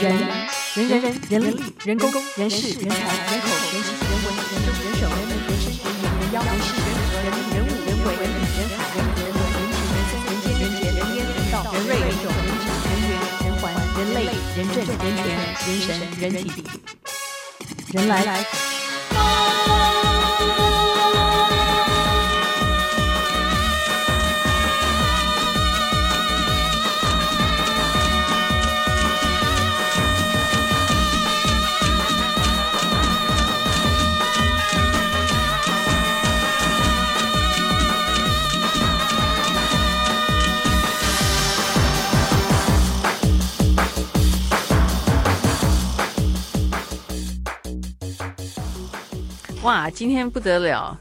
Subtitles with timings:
[0.00, 0.16] 人
[0.76, 13.10] 人人人人力人工人事人才人口人情人文人政人手人民人事人言人妖人事人和人人物人为人理人海人人文人情人生人间人杰人烟人道人瑞人种人质人缘
[13.42, 13.62] 人环
[13.98, 14.16] 人类
[14.56, 15.26] 人政人权
[15.66, 16.62] 人神人体。
[17.92, 18.22] 人来
[49.68, 50.98] 哇，今天不得了！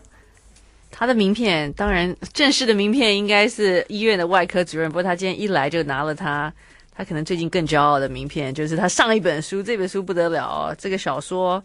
[0.91, 4.89] 他的名片，当然正式的名片应该是医院的外科主任。
[4.89, 6.51] 不过他今天一来就拿了他，
[6.93, 10.75] 他可能最近更骄傲的名片，就是他上一本书，这本书不得了哦。
[10.77, 11.63] 这个小说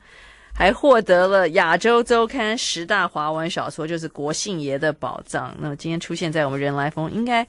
[0.55, 5.53] 还获得了亚洲周刊十大华文小说，就是国姓爷的宝藏。
[5.59, 7.45] 那么今天出现在我们人来疯，应该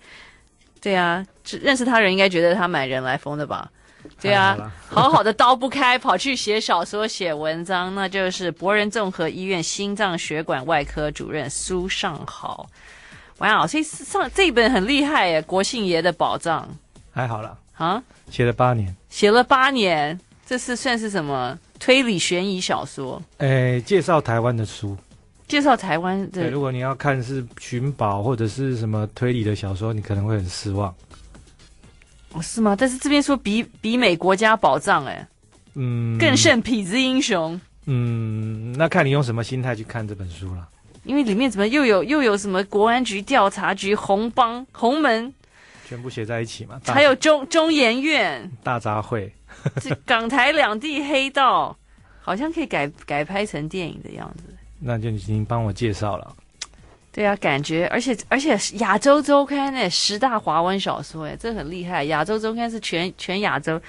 [0.82, 1.24] 对啊，
[1.62, 3.70] 认识他人应该觉得他蛮人来疯的吧？
[4.22, 12.68] 对啊，好好的刀不开，跑去写小说、写文章，那就是博仁综合医院心脏血管外科主任苏尚豪。
[13.40, 16.70] 哇，所以上这本很厉害耶，国姓爷的宝藏。
[17.12, 23.22] 还好了，啊，写了八年，写了八年，这是算是什么推理悬疑小说？
[23.40, 24.98] 诶，介绍台湾的书，
[25.48, 26.42] 介绍台湾的。
[26.42, 30.94] 对，如果你要看是寻宝或者是什么推理的小说，你可能会很失望。
[32.34, 32.76] 哦，是吗？
[32.78, 35.28] 但是这边说比比美国家宝藏，哎，
[35.76, 37.60] 嗯，更胜痞子英雄。
[37.86, 40.68] 嗯，那看你用什么心态去看这本书了。
[41.04, 45.34] 因为里面怎么又有又有什么国安局调查局、红帮、红门，
[45.88, 46.80] 全部写在一起嘛？
[46.86, 49.30] 还有中中研院大杂烩，
[49.82, 51.78] 这港台两地黑道，
[52.22, 54.46] 好像可以改改拍成电影的样子。
[54.80, 56.36] 那就已经帮我介绍了。
[57.16, 62.06] 对啊，感觉，而且而且亚洲周刊呢，十大华文小说哎，这很厉害。
[62.06, 63.80] 亚洲周刊是全全亚洲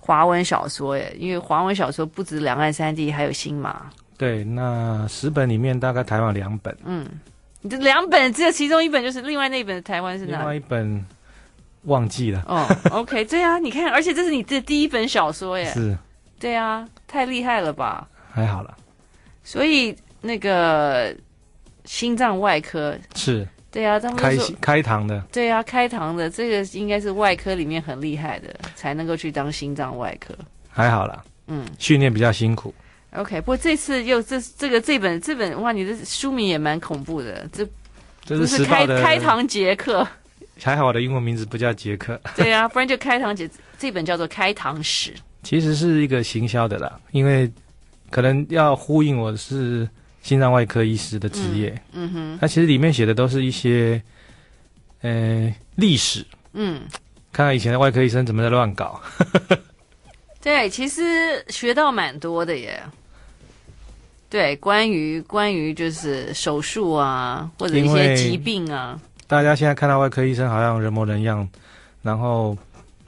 [0.00, 3.88] 华文小说哎，因为华文小说不止两岸三地，还有新马。
[4.18, 6.76] 对，那十本里面大概台湾两本。
[6.84, 7.06] 嗯，
[7.60, 10.38] 你这两本只有其中一本就是另外那一本台湾是哪？
[10.38, 11.06] 另外一本
[11.82, 12.42] 忘记了。
[12.48, 15.66] 哦，OK，对啊，你看，而且这是你的第一本小说耶。
[15.72, 15.96] 是。
[16.40, 18.08] 对啊，太厉害了吧？
[18.32, 18.76] 还好了。
[19.44, 21.14] 所以那个。
[21.84, 30.34] 心脏外科是，对啊，他们开开膛的，对啊，开膛的，这个应该是外科里面很厉害的，才能够去当心脏外科。
[30.70, 32.72] 还好啦，嗯，训练比较辛苦。
[33.12, 37.66] OK，不过这次又这这个这本这本哇，你的书名也蛮恐怖的，这
[38.24, 40.06] 这是开开膛杰克。
[40.62, 42.18] 还好我的英文名字不叫杰克。
[42.34, 45.12] 对啊，不然就开膛杰，这本叫做开膛史。
[45.42, 47.50] 其实是一个行销的啦，因为
[48.10, 49.88] 可能要呼应我是。
[50.24, 54.02] 心脏外科医师的职业，嗯，嗯哼，它其实里面写的都是一些，
[55.02, 56.24] 呃，历史，
[56.54, 56.80] 嗯，
[57.30, 58.98] 看看以前的外科医生怎么在乱搞，
[60.40, 62.82] 对，其实学到蛮多的耶，
[64.30, 71.46] 对，关于关于就是手术啊，或者一些疾病啊，大家现在看到外科医生好像人模人样，
[72.00, 72.56] 然后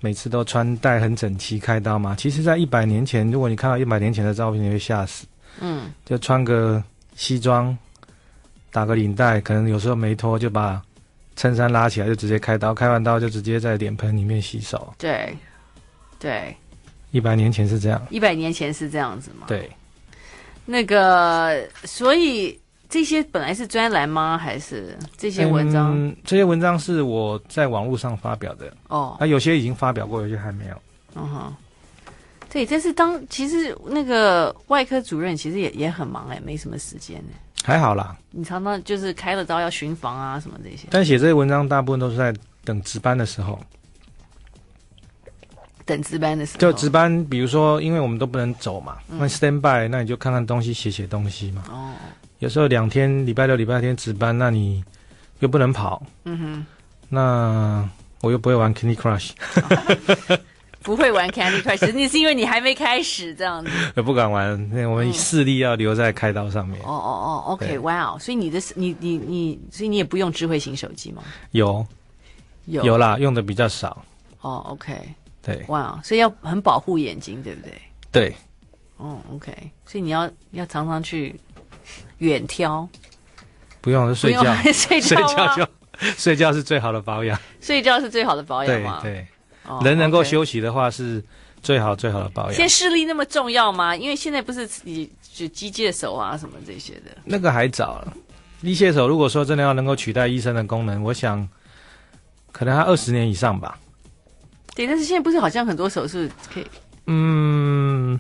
[0.02, 5.24] 每次都穿戴很整齐开刀嘛，其实，在一百年前，如果你看到一百年前的照片，你会吓死，
[5.62, 6.84] 嗯，就穿个。
[7.16, 7.76] 西装，
[8.70, 10.80] 打个领带，可能有时候没脱，就把
[11.34, 12.72] 衬衫拉起来，就直接开刀。
[12.72, 14.94] 开完刀就直接在脸盆里面洗手。
[14.98, 15.36] 对，
[16.18, 16.54] 对，
[17.10, 18.00] 一百年前是这样。
[18.10, 19.46] 一百年前是这样子吗？
[19.48, 19.68] 对。
[20.64, 24.36] 那个，所以这些本来是专栏吗？
[24.36, 25.92] 还是这些文章？
[25.94, 28.72] 嗯，这些文章是我在网络上发表的。
[28.88, 29.16] 哦。
[29.20, 30.82] 那有些已经发表过，有些还没有。
[31.14, 31.54] 嗯哼。
[32.50, 37.32] 对，但是当其实那个外科主任其实也也很忙哎，没什么时间呢。
[37.64, 40.86] 还好啦，你常常就是开了刀要巡房啊什么这些。
[40.90, 42.32] 但写这些文章大部分都是在
[42.64, 43.58] 等值班的时候。
[45.84, 46.60] 等值班的时候。
[46.60, 51.64] 就值班，比如说，因为我们都不能走嘛，那、嗯、stand by，那你就看看东西，写写东西嘛。
[51.70, 51.92] 哦。
[52.38, 54.84] 有时候两天，礼拜六、礼拜天值班，那你
[55.40, 56.02] 又不能跑。
[56.24, 56.66] 嗯哼。
[57.08, 57.88] 那
[58.20, 59.30] 我又不会玩 Candy Crush。
[60.30, 60.38] 哦
[60.86, 64.02] 不会玩 Candy Crush， 你是因为你还没开始这样子。
[64.02, 66.80] 不敢玩，那我们视力要留在开刀上面。
[66.82, 71.24] 哦哦哦，OK，哇哦，所以你的你你你，所以你也不用智慧型手机吗？
[71.50, 71.84] 有，
[72.66, 74.00] 有有啦，用的比较少。
[74.42, 74.96] 哦，OK，
[75.42, 77.72] 对，哇，wow, 所以要很保护眼睛，对不对？
[78.12, 78.36] 对。
[78.98, 79.52] 哦，OK，
[79.84, 81.34] 所以你要要常常去
[82.18, 82.88] 远挑。
[83.80, 85.68] 不用，就睡觉， 睡觉， 睡觉就
[86.16, 87.36] 睡觉是最好的保养。
[87.60, 89.26] 睡觉是最好的保养对。
[89.82, 91.22] 人能够休息的话是
[91.62, 92.52] 最好最好的保养。
[92.52, 93.94] 现在视力那么重要吗？
[93.96, 98.12] 因为现在不是你就机械手啊什么这些的，那个还早了。
[98.62, 101.46] 机械手如果说真的要能够取代医生的功能，我想
[102.52, 103.78] 可能还二十年以上吧。
[104.74, 106.66] 对，但是现在不是好像很多手术可以，
[107.06, 108.18] 嗯，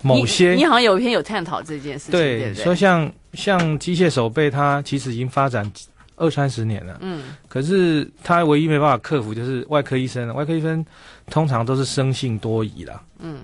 [0.00, 2.64] 某些你，你好像有一篇有探讨这件事情，对，对对？
[2.64, 5.70] 说像像机械手背，它其实已经发展
[6.18, 10.84] 二三十年了，嗯，可是他唯一没办法克服就是外科医生，外科医生
[11.30, 13.40] 通常都是生性多疑啦，嗯，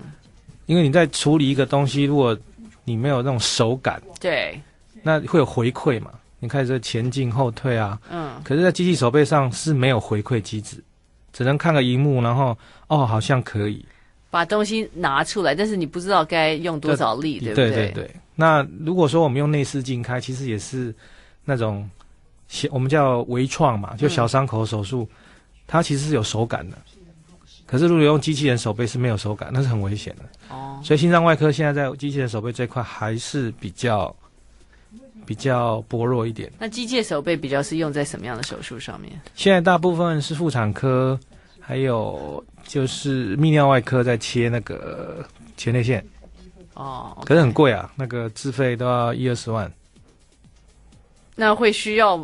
[0.65, 2.37] 因为你在处理一个东西，如果
[2.83, 4.59] 你没有那种手感，对，
[5.01, 6.11] 那会有回馈嘛？
[6.39, 10.83] 你开始前进后退啊，嗯，可是，在机器手背上是没有回馈机制。
[11.33, 12.57] 只能看个荧幕，然后
[12.87, 13.85] 哦，好像可以
[14.29, 17.87] 把东西拿出来，但是你不知道该用多少力，对，对不对？
[17.87, 18.15] 对对对。
[18.35, 20.95] 那如果说我们用内视镜开，其实也是
[21.43, 21.89] 那种
[22.55, 25.15] 小，我们叫微创嘛，就小伤口手术，嗯，
[25.67, 26.77] 它其实是有手感的。
[27.65, 30.55] 可是如果用机器人手背是没有手感，那是很危险的。
[30.55, 30.79] 哦。
[30.83, 34.15] 所以心脏外科现在在机器人手背这块还是比较
[35.25, 36.51] 比较薄弱一点。
[36.57, 39.11] 那机械手背比较是用在什么样的手术上面？
[39.35, 41.19] 现在大部分是妇产科。
[41.67, 45.25] 还有就是泌尿外科在切那个
[45.57, 46.05] 前列腺，
[46.75, 47.25] 哦，okay.
[47.25, 49.65] 可是很贵啊，那个自费都要一二十万。
[51.35, 52.17] 那会需要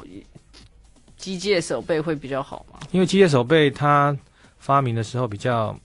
[1.18, 2.80] 机械手背会比较好吗？
[2.92, 4.16] 因为机械手背它
[4.60, 5.78] 发明的时候比较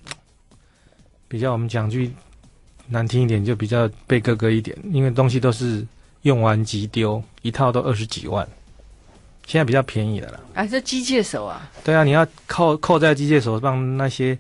[1.28, 2.12] 比较，我们讲句
[2.88, 5.86] 难听一点，就比较被哥哥一点，因为东西都是
[6.22, 8.46] 用完即丢，一套都二十几万。
[9.46, 10.40] 现在比较便宜的了。
[10.54, 11.70] 啊，这机械手啊？
[11.84, 14.36] 对啊，你要扣扣在机械手上那些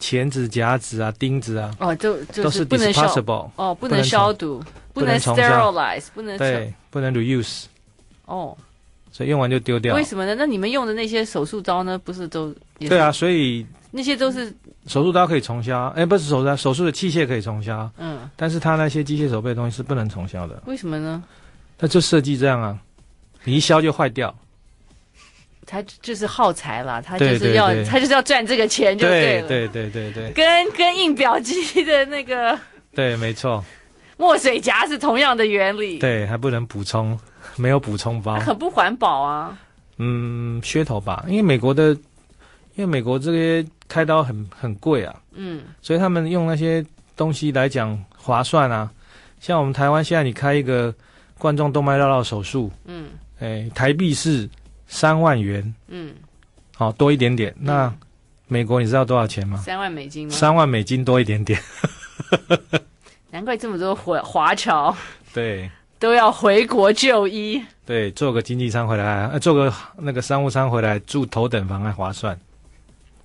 [0.00, 4.60] 钳子、夹子啊、钉子啊，哦，就就都是 disposable 哦，不能消毒，
[4.92, 7.66] 不能 sterilize，不能对，不能 reuse。
[8.30, 8.56] 哦，
[9.12, 9.94] 所以用完就丢掉。
[9.94, 10.34] 为什么呢？
[10.38, 11.98] 那你们用的那些手术刀呢？
[11.98, 12.54] 不是都？
[12.78, 14.46] 对啊，所以那些都是
[14.86, 17.90] 手术刀可以重销，哎，不是手术刀，手术的器械可以重销。
[17.98, 20.62] 嗯，但是它那些机械手背的东西是不能重销的。
[20.66, 21.22] 为什么呢？
[21.78, 22.78] 那就设计这样啊。
[23.42, 24.34] 你一削就坏掉，
[25.64, 32.58] 他就是耗材啦，他就是要，他就是要赚这个钱就对了，对对对对对，跟跟印表机的那个，
[32.94, 33.64] 对，没错，
[34.18, 37.18] 墨水夹是同样的原理，对，还不能补充，
[37.56, 39.58] 没有补充包，很不环保啊，
[39.98, 41.92] 嗯，噱头吧，因为美国的，
[42.74, 46.84] 因为美国这些开刀很很贵啊，嗯，所以他们用那些
[47.16, 48.90] 东西来讲划算啊，
[49.40, 50.94] 像我们台湾现在你开一个
[51.38, 53.10] 冠状动脉绕绕手术，嗯。
[53.42, 54.46] 哎，台币是
[54.86, 56.14] 三万元，嗯，
[56.76, 57.54] 好多一点点。
[57.58, 57.90] 那
[58.48, 59.56] 美国你知道多少钱吗？
[59.64, 60.34] 三万美金吗？
[60.34, 61.58] 三万美金多一点点。
[63.32, 64.94] 难怪这么多华华侨，
[65.32, 65.70] 对，
[66.00, 67.64] 都要回国就医。
[67.86, 72.36] 对，坐个经济舱回来，呃，坐个那个商务舱回来住头等房还划算。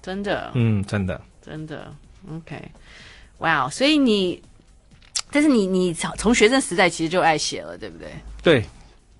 [0.03, 0.51] 真的？
[0.53, 1.91] 嗯，真的，真的。
[2.31, 2.61] OK，
[3.39, 3.69] 哇哦！
[3.71, 4.41] 所以你，
[5.31, 8.09] 但是你你从从学生时代其实就爱写了，对不对？
[8.43, 8.65] 对。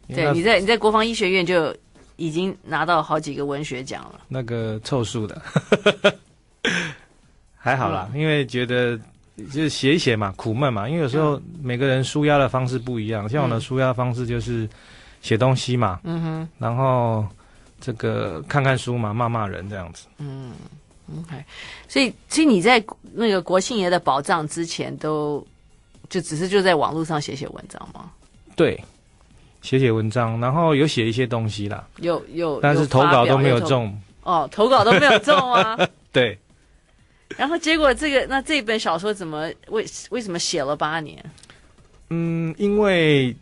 [0.08, 1.76] 对，你在你在国防医学院就
[2.16, 4.22] 已经拿到好几个文学奖了。
[4.28, 5.42] 那个凑数的，
[7.58, 9.00] 还好啦，嗯，因为觉得
[9.38, 10.88] 就是写一写嘛，苦闷嘛。
[10.88, 14.68] 因为有时候每个人舒压的方式不一样，像我的舒压方式就是
[15.22, 17.26] 写东西嘛，嗯哼，然后
[17.80, 20.08] 这个看看书嘛，骂骂人这样子。
[20.18, 20.54] 嗯
[21.20, 21.44] ，OK。
[21.88, 22.84] 所以，所以你在
[23.14, 25.46] 那个国庆爷的宝藏之前，都
[26.10, 28.12] 就只是就在网络上写写文章吗？
[28.56, 28.82] 对。
[29.62, 33.92] 写写文章，然后有写一些东西啦，有有，但是投稿都没有中。
[34.22, 35.76] 哦，投稿都没有中啊。
[36.14, 36.38] 对。
[37.38, 41.24] 然后结果这个那这本小说怎么为为什么写了八年？
[42.10, 43.36] 嗯，因为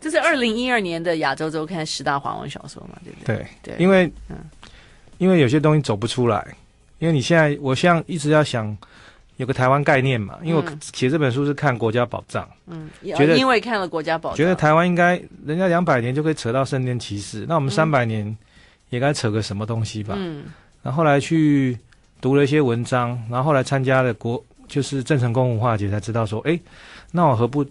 [0.00, 3.36] 这是二零一二年的《亚洲周刊》十大华文小说嘛，对不对？
[3.62, 4.36] 对对，因为嗯，
[5.18, 6.46] 因为有些东西走不出来，
[6.98, 8.76] 因为你现在我现在一直要想。
[9.36, 18.36] 有个台湾概念嘛，因为我写这本书是看国家宝藏，嗯，觉得因为看了国家宝藏，觉得台湾应该人家两百年就可以扯到圣殿骑士，那我们三百年
[18.90, 20.14] 也该扯个什么东西吧？
[20.18, 20.44] 嗯，
[20.82, 21.74] 然后后来去
[22.20, 26.58] 读了一些文章，然后后来参加了国就是郑成功文化节，才知道说，哎，
[27.10, 27.64] 那我何不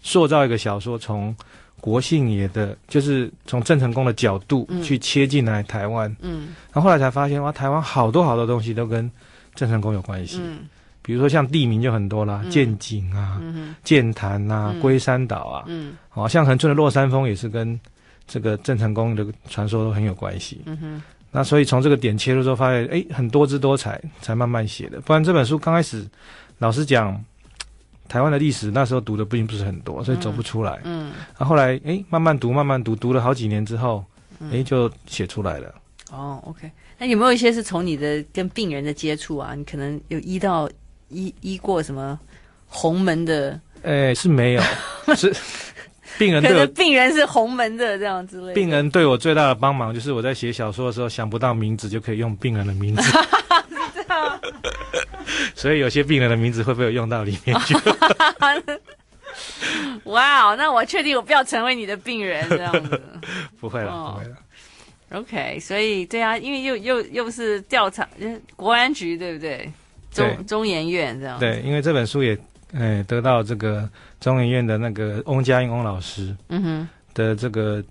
[0.00, 1.34] 塑造一个小说，从
[1.80, 9.10] 国姓爷的，就是从郑成功的角度去切进来台湾，嗯，然后后来才发现哇，台湾好多好多东西都跟
[9.54, 10.60] 郑成功有关系，嗯。
[11.02, 13.40] 比如说像地名就很多啦，剑、嗯、井啊、
[13.84, 17.78] 剑潭啊、龟、嗯、山岛啊，嗯，好像恒春的落山风也是跟
[18.26, 20.62] 这个郑成功的传说都很有关系。
[20.66, 25.00] 嗯哼，那所以从这个点切入之后，发现哎，很多姿多彩，才慢慢写的。
[25.00, 26.06] 不然这本书刚开始，
[26.58, 27.22] 老实讲，
[28.08, 30.80] 台湾的历史那时候读的并不是很多，所以走不出来。
[30.84, 34.04] 嗯，然后后来哎，慢慢读，慢慢读，读了好几年之后，
[34.52, 35.74] 哎，就写出来了。
[36.10, 39.54] 哦，OK，那有没有一些是从你的跟病人的接触啊？
[39.54, 40.68] 你可能有医到。
[41.08, 42.18] 医医过什么
[42.66, 43.60] 鸿门的？
[43.84, 44.62] 哎，是没有，
[45.14, 45.32] 是
[46.18, 48.54] 病人对我，病人是红门的这样之类的。
[48.54, 53.02] 病人对我最大的帮忙就是我在写小说的时候想不到名字，就可以用病人的名字。
[55.54, 57.74] 所以有些病人的名字会被我用到里面去。
[60.04, 63.02] 哇哦，那我确定我不要成为你的病人这样子。
[63.60, 64.36] 不会了，不会了。
[65.12, 68.06] OK，所以对啊，因为又又又是调查，
[68.54, 69.70] 国安局对不对？
[70.10, 71.38] 中中研院这样。
[71.38, 72.38] 对，因为这本书也，
[72.72, 73.88] 哎，得到这个
[74.20, 77.82] 中研院的那个翁家英翁老师，嗯哼，的这个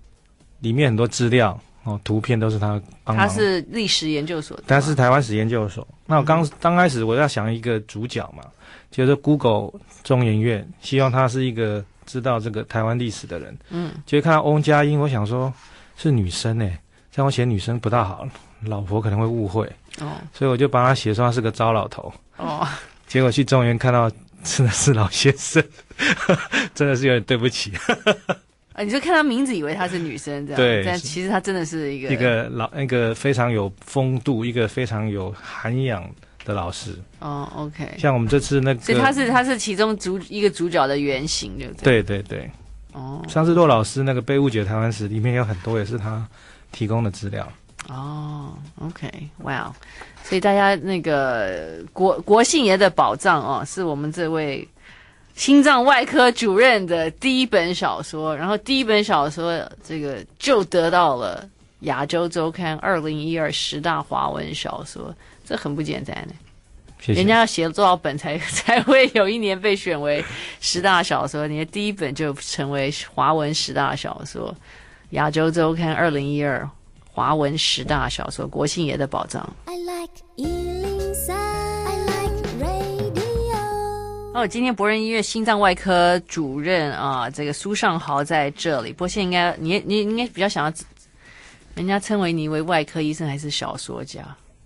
[0.59, 3.27] 里面很多资料哦，图片都是他帮忙。
[3.27, 5.87] 他是历史研究所的，他是台湾史研究所。
[6.05, 8.43] 那我刚、嗯、刚开始我要想一个主角嘛，
[8.91, 9.71] 就是 Google
[10.03, 13.57] 中研院，希望他是一个知道这个台湾历史的人。
[13.69, 15.53] 嗯，就看到翁家英，我想说
[15.95, 16.79] 是女生哎。
[17.11, 18.27] 像我写女生不大好，
[18.65, 19.65] 老婆可能会误会
[20.01, 22.67] 哦，所以我就帮他写说他是个糟老头哦。
[23.07, 24.11] 结果去中原看到
[24.57, 25.63] 真的是老先生，
[26.73, 27.73] 真的是有点对不起。
[28.73, 36.07] 啊，你就看他名字以为他是女生这样，对，但其实他真的是一个一个老一个非常有风度、一个非常有涵养
[36.45, 37.49] 的老师哦。
[37.55, 42.03] OK，像我们这次那个，所以他是他是其中主一个主角的原型，对不对？
[42.03, 42.51] 对对对。
[42.93, 46.25] 哦，上次骆老师那个被误解台湾史里面有很多也是他。
[46.71, 47.49] 提供的资料
[47.87, 49.09] 哦，OK，
[49.43, 49.73] 哇，
[50.27, 54.67] 所以大家那个国国姓爷的宝藏哦，是我们这位
[55.35, 61.47] 心脏外科主任的第一本小说，然后第一本小说这个就得到了
[61.81, 65.13] 亚洲周刊二零一二十大华文小说，
[65.45, 66.33] 这很不简单呢。
[66.99, 67.19] 谢谢。
[67.19, 70.25] 人家要写了多少本才才会有一年被选为
[70.59, 71.47] 十大小说？
[71.47, 74.55] 你的第一本就成为华文十大小说。
[75.11, 76.67] 亚洲周刊二零一二
[77.15, 79.41] 华文十大小说，国姓爷的宝藏。
[79.63, 83.55] I like 103, I like radio。
[84.33, 88.91] 哦，今天博仁医院心脏外科主任啊，这个苏尚豪在这里。
[88.91, 90.73] 不过现在应该你你应该比较想要，
[91.75, 94.21] 人家称为你为外科医生还是小说家？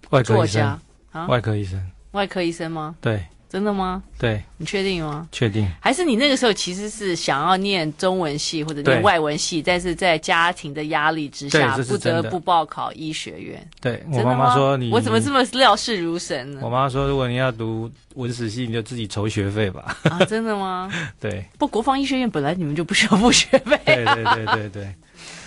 [0.10, 0.38] 外科医生。
[0.38, 0.80] 作家
[1.12, 1.28] 啊？
[1.28, 1.80] 外科医生。
[2.14, 2.96] 外科医生吗？
[3.00, 3.24] 对。
[3.50, 4.04] 真的吗？
[4.20, 5.28] 对，你确定吗？
[5.32, 5.68] 确定。
[5.80, 13.68] 还是你那个时候其实是想要念中文系或者念外文系，但是在家庭的压力之下，不得不报考医学院。
[13.82, 16.60] 对，我妈妈说你，我怎么这么料事如神呢？
[16.62, 19.98] 我妈妈说，如果你要读文史系，你就自己筹学费吧。
[20.04, 20.88] 啊，真的吗？
[21.20, 21.44] 对。
[21.58, 23.80] 不，国防医学院本来你们就不需要付学费。
[23.84, 24.96] 对对对对对。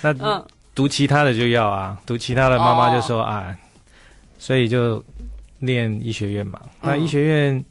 [0.01, 0.45] 那 嗯，
[0.75, 3.57] 读其他的就要啊，读其他的妈妈就说啊，
[4.41, 5.05] 所以就
[5.61, 6.61] 念医学院嘛。
[6.81, 7.65] 那医学院。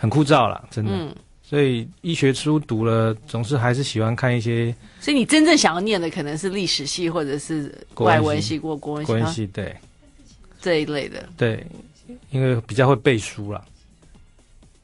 [0.00, 0.90] 很枯燥了，真的。
[0.90, 4.74] 嗯，所以医学书读了，总是还是喜欢看一些。
[4.98, 9.06] 所以你真正想要念的可能是历史系，或者是外文系或国文系。
[9.06, 9.76] 国文系对，
[10.58, 11.28] 这一类的。
[11.36, 11.66] 对，
[12.30, 13.62] 因为比较会背书了。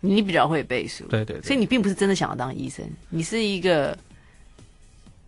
[0.00, 1.42] 你比较会背书，对，对对。
[1.42, 3.96] 所以你并不是真的想要当医生，你是一个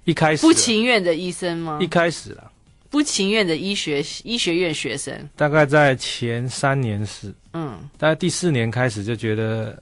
[0.05, 1.79] 一开始不情愿的医生吗？
[1.81, 2.53] 一开始了。
[2.91, 9.81] 不情愿的医学医学院学生，大概在前三年是，嗯，大概第四年开始就觉得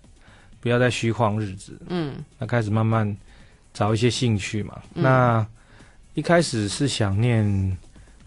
[0.61, 3.17] 不要再虚晃日子，嗯，那开始慢慢
[3.73, 4.81] 找一些兴趣嘛。
[4.95, 5.47] 嗯、那
[6.15, 7.77] 一开始是想念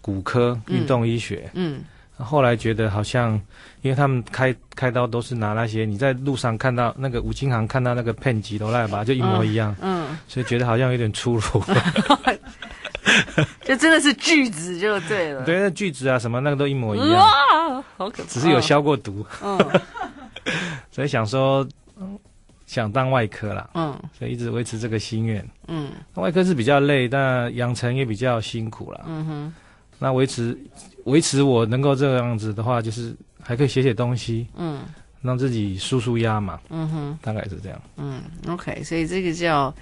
[0.00, 1.84] 骨科运动医学，嗯，
[2.16, 3.34] 嗯，后来觉得好像，
[3.82, 11.42] 因为他们开开刀都是拿那些你在路上看到那个五金行看到那个片机都来吧，就一模一样，嗯，嗯，所以觉得好像有点出入。
[13.70, 19.56] 就真的是锯子就对了，对，那锯子啊什么那个都一模一样，哇，好可怕，只是有消过毒，嗯，
[20.90, 21.64] 所以想说，
[22.66, 29.02] 想当外科啦，嗯，所以一直维持这个心愿，嗯，外科是比较累，但养成也比较辛苦啦。
[29.06, 29.54] 嗯哼，
[30.00, 30.58] 那维持
[31.04, 34.80] 维持我能够这个样子的话，就是还可以写写东西，嗯，
[35.22, 39.72] 让自己舒舒压嘛，嗯哼，大概是这样，嗯，OK，所以这个叫。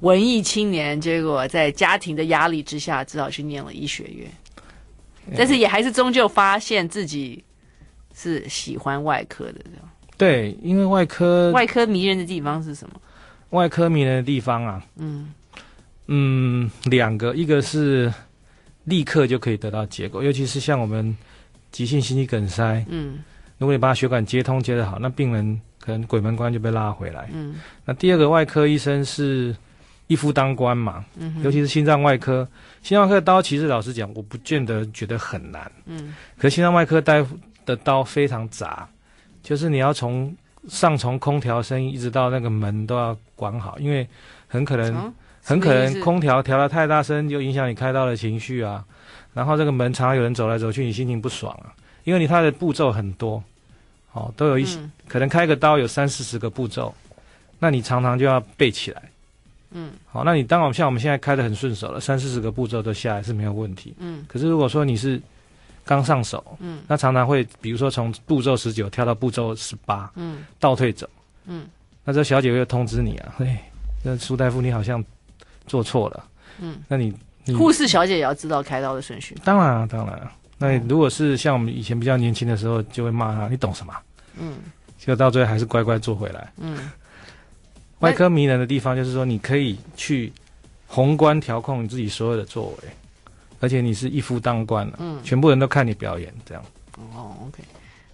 [0.00, 4.30] 文艺青年，结果在家庭的压力之下，只好去念了医学院。
[5.36, 7.44] 但是也还是终究发现自己
[8.14, 9.90] 是喜欢外科的，这样。
[10.16, 13.00] 对，因为外科外科迷人的地方是什么？
[13.50, 15.32] 外科迷人的地方啊，嗯
[16.06, 18.12] 嗯，两个，一个是
[18.84, 21.16] 立刻就可以得到结果，尤其是像我们
[21.70, 23.18] 急性心肌梗塞，嗯，
[23.58, 27.28] 如果你把血管接通接得好，那病人可能鬼门关就被拉回来。
[27.32, 29.54] 嗯，那第二个外科医生是。
[30.10, 31.04] 一夫当关嘛，
[31.44, 32.46] 尤其是心脏外科，
[32.82, 35.70] 心脏外科的刀其实老实讲，我不见得觉得很难。
[35.86, 38.88] 嗯，可是心脏外科大夫的刀非常杂，
[39.40, 40.34] 就是你要从
[40.68, 44.04] 上从空调声音一直到那个门都要管好，因为
[44.48, 45.14] 很可能、哦、
[45.44, 48.84] 很可能空调调得太大声，就影响你开刀的情绪啊。
[49.32, 51.70] 然后这个门常常有人走来走去，你心情不爽啊，
[52.02, 53.40] 因为你它的步骤很多
[54.10, 56.92] 哦，都有一些、嗯、可能开个刀有三四十个步骤，
[57.60, 59.00] 那你常常就要背起来。
[59.72, 63.94] 嗯，好，那你当然像我们现在开的很顺手了，三四十个步骤都下来是没有问题。
[63.98, 65.20] 嗯，可是如果说你是
[65.84, 71.08] 刚上手，嗯，那常常会比如说从步骤十九跳到步骤十八，嗯，倒退走，
[71.46, 71.66] 嗯，
[72.04, 73.56] 那这小姐会通知你啊，嘿，
[74.02, 75.04] 那苏大夫你好像
[75.66, 76.24] 做错了，
[76.60, 77.14] 嗯，那你
[77.56, 79.36] 护士小姐也要知道开刀的顺序。
[79.44, 80.32] 当然啊，当然啊。
[80.58, 83.94] 那如果是像我们以前比较年轻的时候，就会骂他，你懂什么？
[84.38, 84.58] 嗯，
[84.98, 86.52] 结果到最后还是乖乖做回来。
[86.58, 86.90] 嗯。
[88.00, 90.32] 外科迷人的地方就是说，你可以去
[90.86, 92.88] 宏观调控你自己所有的作为，
[93.60, 96.64] 而且你是一夫当关了，嗯，全部人都看你表演这样。
[97.14, 97.62] 哦，OK。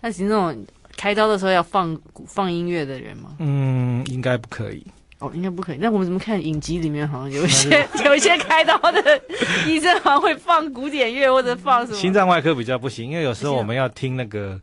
[0.01, 0.67] 那是那种
[0.97, 3.37] 开刀的时候要放放音乐的人吗？
[3.39, 4.87] 嗯，应该不可以。
[5.19, 5.79] 哦，应该不可以。
[5.81, 9.21] 那我们怎么看影集里面好像有一些 有一些开刀的
[9.67, 11.99] 医生好像会放古典乐或者放什么？
[11.99, 14.61] 心脏外科比较不行，因为有时候我们要听那个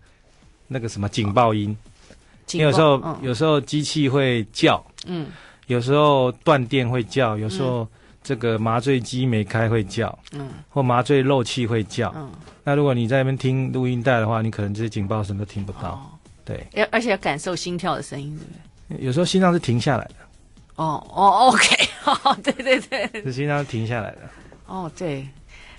[0.67, 1.75] 那个什么警报音。
[2.51, 5.27] 你有时候、嗯、有时候机器会叫，嗯，
[5.67, 7.87] 有时候断电会叫，有时候
[8.23, 12.31] 这个麻醉机没开会叫，嗯，或麻醉漏气会叫，嗯，
[12.63, 16.01] 那如果你在那边听录音带的话，你可能这些警报声都听不到，哦、
[16.45, 19.05] 对，要而且要感受心跳的声音，对不对？
[19.05, 20.15] 有时候心脏是停下来的，
[20.75, 24.29] 哦哦，OK， 哦，对对对，是心脏是停下来的，
[24.67, 25.27] 哦对，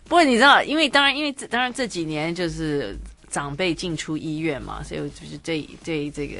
[0.04, 2.96] 不过你知道，因为当然因为当然这几年就是。
[3.30, 6.36] 长辈进出医院嘛，所以就是对对这个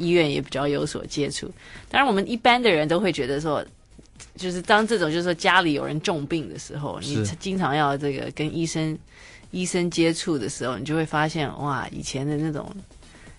[0.00, 1.46] 医院也比较有所接触。
[1.90, 3.64] 当然，我们一般的人都会觉得说，
[4.36, 8.98] 就是当这种就是说家里有人重病的时候，你经常要这个跟医生
[9.50, 12.74] 医生接触的时候，你就会发现哇，以前的那种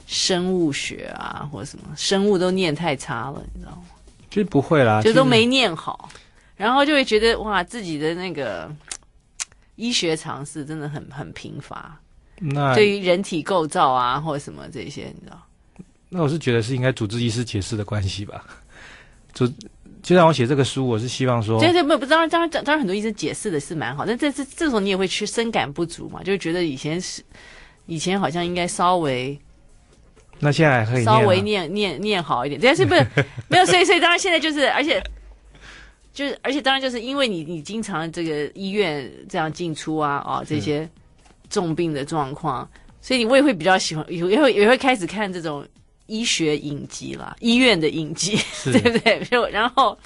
[0.05, 3.83] 生物学啊，或者什么生物都念太差了，你知道吗？
[4.29, 6.09] 其实不会啦，就都没念好，
[6.55, 8.71] 然后就会觉得哇，自己的那个
[9.75, 11.97] 医学常识真的很很贫乏。
[12.43, 15.39] 那对于人体构造啊，或者什么这些，你知道？
[16.13, 18.45] 那我是觉得是应该主治医师解释的关系吧。
[19.33, 19.47] 主
[20.03, 27.23] 就让我写这个书，我是希望说，对对，不不，当然当然当然很多医生解释的是蛮好，但这这这时候你也会去深感不足嘛，就觉得以前是
[27.85, 29.39] 以前好像应该稍微，
[30.39, 33.07] 那现在可以稍微念念念好一点，但是不是
[33.47, 35.01] 没有，所以所以当然现在就是，而且
[36.13, 40.89] 就是而且当然就是因为你你经常这个医院这样进出啊啊这些。
[41.49, 42.65] 重病的状况，
[43.01, 45.67] 所以你我也会比较喜欢，也会也会开始看这种
[46.11, 48.37] 医学影集啦，医院的影集，
[48.69, 49.23] 对不对？
[49.31, 49.97] 就然后，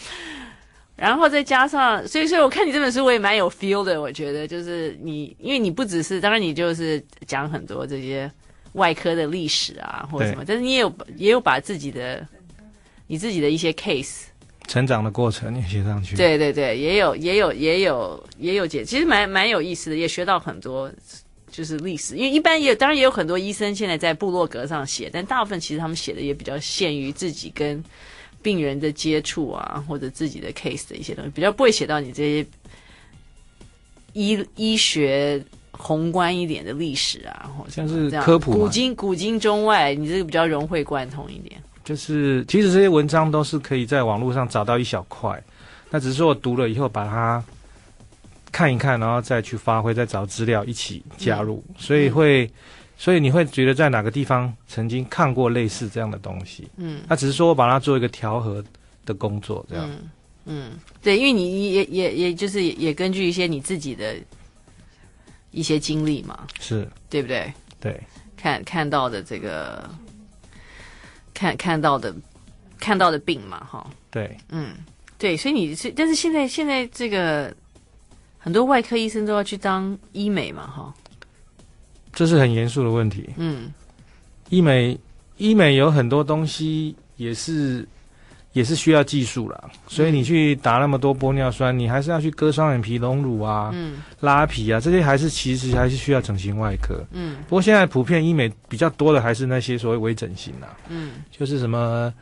[0.96, 4.00] 然后再加上，所以所以我看你这本书，我也蛮有 feel 的。
[4.00, 8.32] 我觉得就是你，因为你不只是，当然你就是讲很多这些
[8.74, 12.24] 外科的历史啊，或者什么，但是你也有也有把自己的
[13.08, 14.26] 你自己的一些 case
[14.68, 16.16] 成长的过程也写上去。
[16.16, 20.92] 对对对，也有也有也有也有解，其实蛮蛮有意思的，也学到很多。
[21.56, 27.82] 就是历史，因为一般也当然也有很多医生现在在部落格上写，但大部分其实他们写的也比较限于自己跟
[28.42, 32.46] 病人的接触啊，或者自己的 case 的一些东西，比较不会写到你这些
[34.12, 35.42] 医医学
[35.72, 41.56] 宏观一点的历史啊，或者像是科普古今古今中外，你这个比较融会贯通一点。
[41.86, 45.42] 就是其实这些文章都是可以在网络上找到一小块，
[45.90, 47.42] 那只是说我读了以后把它。
[48.56, 52.50] 看一看，然后再去发挥，再找资料一起加入，嗯、所以会，
[52.98, 58.64] 所以你会觉得在哪个地方曾经看过类似这样的东西，嗯，那只是说我把它做一个调和
[59.06, 60.00] 的工作，这样，嗯，
[60.46, 64.16] 嗯，对，因为你也也也就是也，也根据一些你自己的
[65.52, 66.88] 一些经历嘛，是。
[67.10, 67.54] 对不对？
[67.82, 68.02] 对，
[68.38, 69.90] 看看到的这个，
[71.34, 72.16] 看看到的
[72.80, 74.78] 看到的病嘛，哈，对，嗯，
[75.18, 77.54] 对，所以你是，但是现在现在这个。
[78.46, 80.94] 很多外科医生都要去当医美嘛，哈，
[82.14, 83.28] 这是很严肃的问题。
[83.38, 83.74] 嗯，
[84.50, 84.96] 医美
[85.38, 87.84] 医美有很多东西也是
[88.54, 97.04] 也是需要技术啦，所以你去打那么多玻尿酸，你还是要去割双眼皮、隆乳啊，嗯，拉皮啊，这些还是其实还是需要整形外科。
[97.14, 102.14] 嗯，不过现在普遍医美比较多的还是那些所谓微整形啦，嗯，就是什么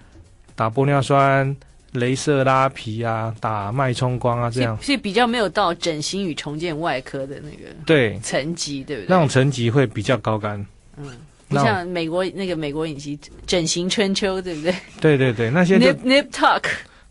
[0.56, 1.54] 打玻尿酸。
[1.94, 9.08] 镭射拉皮啊，打脉冲光啊，这样，所以比较没有到整形与重建外科的那个对层级，对不对？
[9.10, 10.66] 那种层级会比较高干，
[10.98, 11.06] 嗯，
[11.48, 14.76] 不像美国那个美国影集《整形春秋》，对不对？
[15.00, 16.64] 对对对，那些 Nip Nip Tuck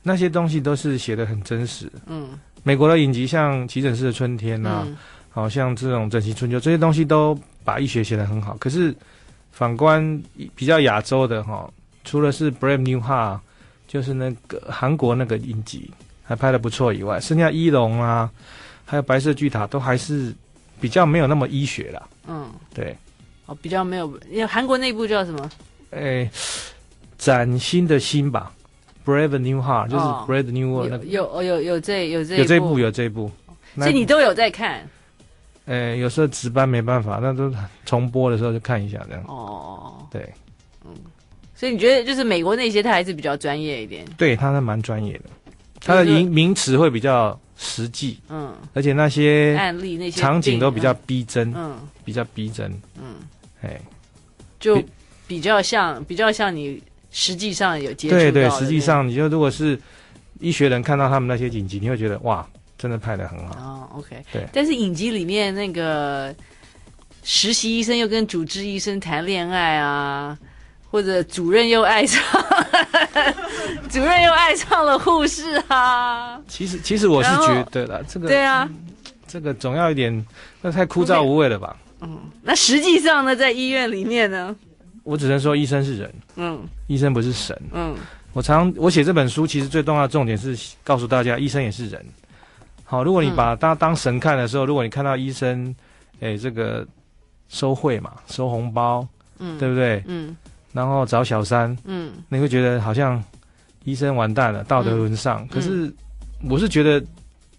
[0.03, 1.89] 那些东西都是写的很真实。
[2.07, 2.31] 嗯，
[2.65, 4.85] 美国的影集像《急诊室的春天》啊，
[5.31, 8.57] 好、嗯、像这种《整形春秋》这些东西都把医学写得很好。
[8.57, 8.93] 可是
[9.53, 10.21] 反观
[10.57, 11.71] 比较亚洲的哈，
[12.03, 13.39] 除了是 Brave New Heart。
[13.93, 15.91] 就是那个韩国那个影集
[16.25, 18.31] 还拍的不错以外，剩下一龙啊，
[18.87, 20.35] 还有白色巨塔都还是
[20.81, 22.09] 比较没有那么医学啦。
[22.27, 22.97] 嗯，对。
[23.45, 25.51] 哦，比较没有，因为韩国那部叫什么？
[25.91, 26.31] 哎，
[27.19, 28.51] 崭新的新吧
[29.05, 31.05] ，Brave New Heart，就是 Brave New World 那个。
[31.05, 33.31] 有有有这有这有这部有这部，
[33.77, 34.89] 所以你都有在看。
[35.67, 37.53] 哎，有时候值班没办法，那都
[37.85, 39.23] 重播的时候就看一下这样。
[39.27, 40.33] 哦，对，
[40.87, 40.95] 嗯，
[41.63, 44.05] 所以你觉得就是美国那些他还是比较专业一点？
[44.19, 45.25] 对，他是蛮专业的，
[45.79, 52.69] 他的名名词会比较实际，嗯，而且那些案例那些场景都比较逼真，嗯，比较逼真，
[53.01, 53.15] 嗯，
[53.63, 53.81] 哎，
[54.59, 54.83] 就
[55.29, 58.21] 比较像比较像你实际上有接触到。
[58.21, 59.79] 对对，实际上你就如果是
[60.41, 62.45] 医学人看到他们那些影集，你会觉得哇。
[62.79, 64.45] 真的拍的很好哦，OK，对。
[64.53, 66.35] 但是影集里面那个
[67.23, 70.37] 实习医生又跟主治医生谈恋爱啊，
[70.93, 72.23] 或者主任又爱上
[73.89, 76.39] 主任又爱上了护士啊。
[76.47, 78.69] 其实，其实我是觉得啦，这个对啊，
[79.27, 80.27] 这个总要一点，
[80.61, 81.75] 那太枯燥无味了吧？
[82.03, 84.55] 嗯，那实际上呢，在医院里面呢，
[85.03, 87.97] 我只能说医生是人，嗯，医生不是神，嗯。
[88.35, 92.05] 我常我写这本书，其实最重要的重点是告诉大家，医生也是人。
[92.85, 95.75] 好，如果你把他当神看的时候，嗯、如果你看到医生，
[96.21, 96.87] 哎，这个
[97.49, 99.07] 收贿嘛，收红包，
[99.39, 100.03] 嗯，对不对？
[100.07, 100.35] 嗯，
[100.73, 103.23] 然后找小三，嗯，你会觉得好像
[103.85, 105.43] 医生完蛋了，道德沦丧。
[105.43, 105.93] 嗯、可是
[106.49, 107.05] 我是觉得，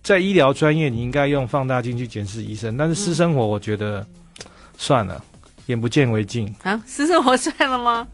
[0.01, 4.45] 在医疗专业，你应该用放大镜去检视医生，但是私生活，我觉得、嗯、
[4.77, 5.23] 算了，
[5.67, 6.81] 眼不见为净啊。
[6.87, 8.07] 私生活算了吗？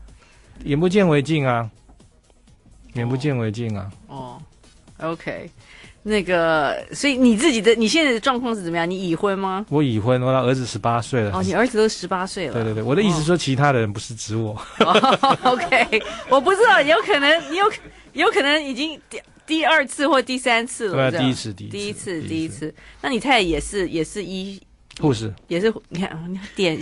[0.66, 1.70] 眼不见为净啊，
[2.94, 3.92] 眼不见为净啊。
[4.08, 4.42] 哦，
[4.98, 5.50] 哦，OK。
[6.04, 8.90] 那个，所以你自己的你现在的状况是怎么样？
[8.90, 9.66] 你已婚吗？
[9.70, 11.32] 我已婚，我儿子十八岁了。
[11.34, 12.54] 哦，你儿子都十八岁了。
[12.54, 14.52] 对对对，我的意思说，其他的人不是指我。
[14.80, 17.72] 哦、 OK，我不知道，有可能你，有
[18.14, 21.12] 有可能已经第第二次或第三次了。
[21.12, 22.74] 对，第一次，第一次，第一次。
[23.02, 24.60] 那你太太也是也是医
[25.02, 26.80] 护士，也是你看，你典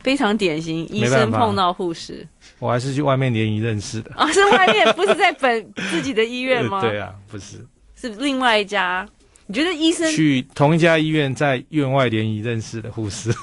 [0.00, 2.26] 非常典型，医生碰到护士。
[2.60, 4.12] 我还是去外面联谊认识的。
[4.14, 6.80] 啊、哦，是外面，不是在本自己的医院吗？
[6.82, 7.66] 对啊，不是。
[8.00, 9.04] 是另外一家，
[9.46, 13.34] 你觉得医生去同一家医院，在院外联谊认识的护士，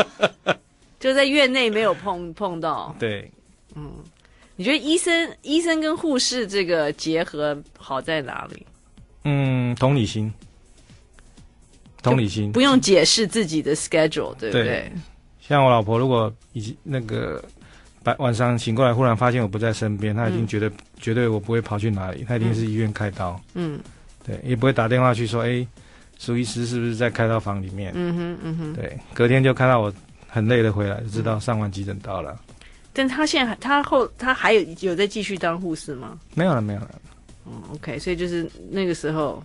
[0.98, 2.96] 就在院内没有碰碰到。
[2.98, 3.30] 对，
[3.74, 3.92] 嗯，
[4.56, 8.66] 你觉得医生医生跟护士这个结合好在哪里？
[9.24, 10.32] 嗯，同理心，
[12.02, 14.64] 同理心，不用解释自己的 schedule，对不对？
[14.64, 14.92] 对，
[15.46, 17.44] 像我老婆，如果已经那个。
[18.04, 23.40] 白晚上醒过来，忽然发现我不在身边，他已经觉得、嗯、绝对我不会跑去哪里，他一定是医院开刀。
[23.54, 23.80] 嗯，
[24.26, 25.68] 对，也不会打电话去说，哎、欸，
[26.18, 27.92] 苏医师是不是在开刀房里面？
[27.96, 29.92] 嗯哼，嗯哼，对，隔天就看到我
[30.28, 32.32] 很累的回来，就知道上完急诊刀了。
[32.32, 32.54] 嗯、
[32.92, 36.18] 但他现在还他后他还有有在继续当护士吗？
[36.34, 36.90] 没有了，没有了。
[37.46, 39.42] 嗯，OK，所以就是那个时候，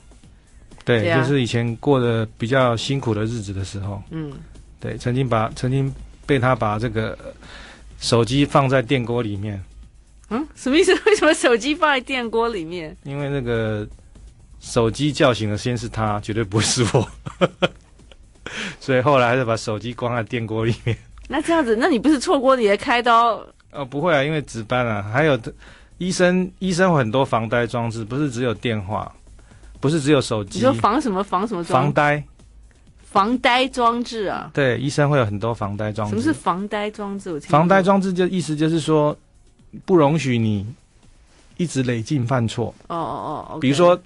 [0.83, 4.33] 对，啊、就是以前过的比较辛苦的日子的时候，嗯，
[4.81, 5.89] 对，曾经把曾经
[6.25, 7.17] 被他把这个。
[7.99, 9.61] 手机放在电锅里面，
[10.29, 10.93] 嗯，什么意思？
[11.05, 12.95] 为什么手机放在电锅里面？
[13.03, 13.87] 因为那个
[14.59, 17.07] 手机叫醒的先是他，绝对不会是我，
[18.79, 20.97] 所以后来还是把手机关在电锅里面。
[21.27, 23.45] 那这样子，那你不是错过你的开刀？
[23.71, 25.39] 哦，不会啊，因为值班啊，还有
[25.97, 29.11] 医生，医生很多防呆装置，不是只有电话，
[29.79, 30.59] 不是只有手机。
[30.59, 31.23] 你说防什么？
[31.23, 31.63] 防什么？
[31.63, 32.23] 防呆。
[33.11, 36.11] 防呆装置啊，对，医生会有很多防呆装置。
[36.11, 37.31] 什么是防呆装置？
[37.31, 39.17] 我听防呆装置就意思就是说，
[39.83, 40.63] 不容许你
[41.57, 42.67] 一直累进犯错。
[42.87, 43.99] 哦哦哦，比如说，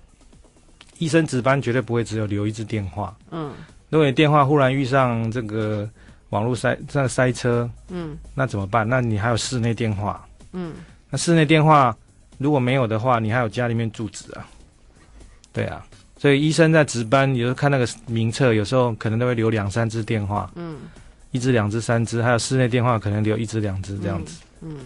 [0.99, 3.13] 医生值班绝对不会只有留一支电话。
[3.31, 3.51] 嗯，
[3.89, 5.89] 如果你电话忽然遇上这个
[6.29, 8.87] 网络塞这塞车，嗯，那怎么办？
[8.87, 10.25] 那你还有室内电话。
[10.53, 10.73] 嗯，
[11.09, 11.93] 那室内电话
[12.37, 14.47] 如果没有的话，你还有家里面住址啊。
[15.51, 15.85] 对啊。
[16.23, 20.77] 所以医生在值班，有时候看那个名册，有时候可能都会留两三支电话，嗯，
[21.31, 24.85] 一支、两支、三支，还有室内电话可能留一支、两支这样子，嗯，嗯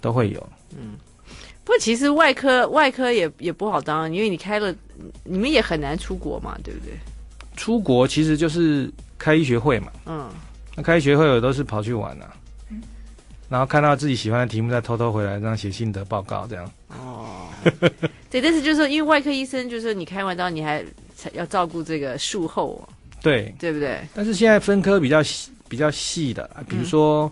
[0.00, 0.94] 都会有，嗯。
[1.62, 4.74] 不过其实外科外科也也不好当，因为你开了，
[5.22, 6.94] 你们也很难出国嘛，对不对？
[7.56, 10.28] 出国其实就是开医学会嘛，嗯，
[10.74, 12.34] 那开医学会我都是跑去玩啊，
[12.70, 12.82] 嗯，
[13.48, 16.68] 然后看到自己喜欢的题目再偷偷回来，这样写心得报告这样。
[16.88, 17.46] 哦。
[18.30, 20.82] 对，但是就是说，因为外科医生就是说你开完刀，你还
[21.34, 22.88] 要照顾这个术后，
[23.20, 24.00] 对对不对？
[24.14, 27.30] 但是现在分科比较细，比较细的，比如说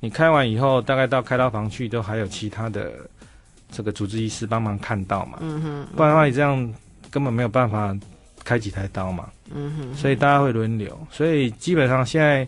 [0.00, 2.92] 你开完以后，大概到开刀房去，都还有其他的
[3.70, 5.38] 这个主治医师帮忙看到嘛。
[5.42, 6.74] 嗯哼，不然的话你这样
[7.10, 7.94] 根本没有办法
[8.42, 9.28] 开几台刀嘛。
[9.54, 12.46] 嗯哼，所以大家会轮流，所以基本上现在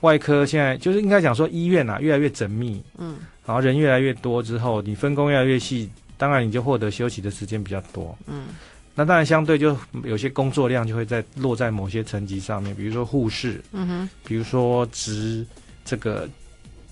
[0.00, 5.90] 外科现在就是应该讲说医院啊越来越缜密，嗯，然后人越来越多之后，你分工越来越细。
[6.22, 8.16] 当然，你就获得休息的时间比较多。
[8.28, 8.50] 嗯，
[8.94, 15.44] 那当然相对就有些工作量就会在落在某些层级上面，比如说护士，嗯哼，比如说值
[15.84, 16.28] 这个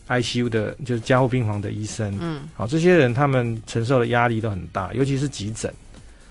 [0.08, 5.72] ICU 的，就是加护病房的医生，嗯，好，这些人他们承受的压力都很大，尤其是急诊，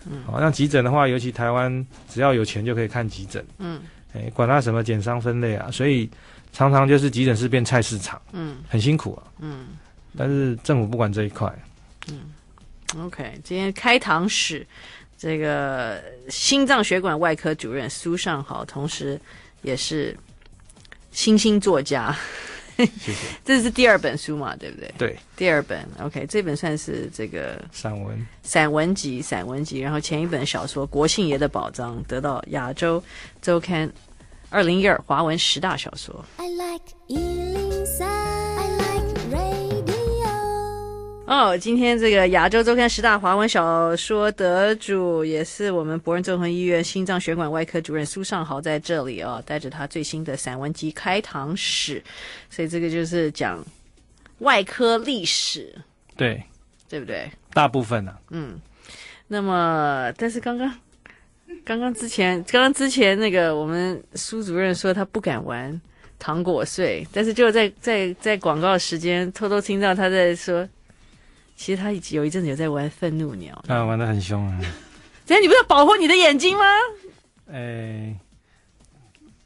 [0.05, 3.79] 嗯，好，那急诊的话，尤其台湾只要有钱就可以看急诊，嗯，
[4.13, 6.09] 哎，管他什么减伤分类啊，所以
[6.51, 9.67] 常常就是急诊室变菜市场，嗯，很辛苦啊，嗯，
[10.17, 11.49] 但是政府不管这一块，
[12.11, 12.19] 嗯
[12.97, 14.65] ，OK，今天开堂史
[15.17, 19.19] 这个心脏血管外科主任苏尚豪，同时
[19.61, 20.15] 也是
[21.11, 22.15] 新兴作家。
[22.77, 23.13] 谢谢。
[23.43, 24.93] 这是第二本书嘛，对不对？
[24.97, 25.85] 对，第二本。
[25.99, 29.79] OK，这本算是这个散文，散文集，散文集。
[29.79, 33.03] 然后前一本小说《国庆爷的宝藏》得到亚洲
[33.41, 33.91] 周刊
[34.49, 36.23] 二零一二华文十大小说。
[36.37, 36.85] I like
[41.29, 52.01] 哦，今天这个亚洲周刊十大华文小说得主，也是我们博仁综合医院心脏血管外科主任苏尚豪在这里哦，带着他最新的散文集《开膛史》，
[52.49, 53.63] 所以这个就是讲
[54.39, 55.71] 外科历史，
[56.17, 56.41] 对，
[56.89, 57.29] 对不对？
[57.53, 58.59] 大部分呢、啊，嗯。
[59.27, 60.73] 那么，但是刚刚
[61.63, 65.79] 刚刚之前，刚刚之前那个我们苏主任说他不敢玩
[66.17, 70.67] 糖果碎，但是就在在在广告时间偷偷听到他在说。
[71.59, 74.57] 其实他有一阵子有在玩愤怒鸟，啊，玩的很凶啊！
[75.25, 76.63] 这样你不是要保护你的眼睛吗？
[77.51, 78.15] 哎，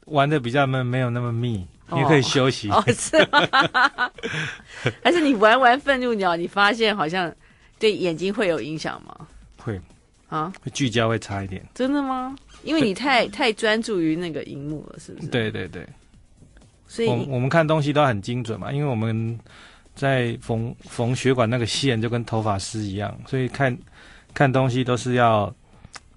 [0.06, 2.70] 玩的比较没没有那么密，哦、你可以休息。
[2.70, 4.12] 哦，是吗？
[5.04, 7.34] 还是你玩玩愤怒鸟，你发现好像
[7.80, 9.28] 对眼睛会有影响吗？
[9.58, 9.82] 会
[10.30, 11.66] 啊，会聚焦会差一点。
[11.74, 12.36] 真的吗？
[12.62, 15.28] 因为你太太专注于那个荧幕了，是不是？
[15.30, 15.84] 对对对。
[16.88, 19.40] 所以我我们看东西都很精准嘛，因为我们。
[19.96, 23.78] 在缝缝血管那个线就跟头发丝一样，所以看
[24.34, 25.54] 看东西都是要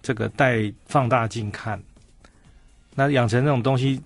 [0.02, 1.80] 这个带放大镜看。
[2.94, 4.00] 那养成那种东西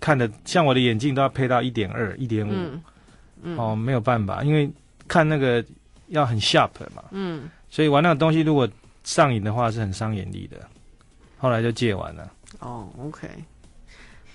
[0.00, 2.54] 看的，像我的眼镜都要配到一点二、一点五。
[3.56, 4.70] 哦，没有办法，因为
[5.08, 5.64] 看那个
[6.08, 7.04] 要很 sharp 嘛。
[7.10, 7.50] 嗯。
[7.68, 8.68] 所以玩那个东西如果
[9.04, 10.56] 上瘾的话是很伤眼力的。
[11.38, 12.32] 后来就戒完了。
[12.60, 13.28] 哦，OK。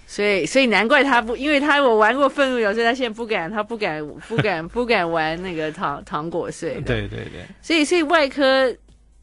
[0.10, 6.76] 所以，所以难怪他不，因为他我玩过愤怒鸟，所以他现在不敢，他不敢，不敢， 不敢玩那个糖糖果碎。
[6.76, 7.46] 对对对。
[7.62, 8.74] 所以，所以外科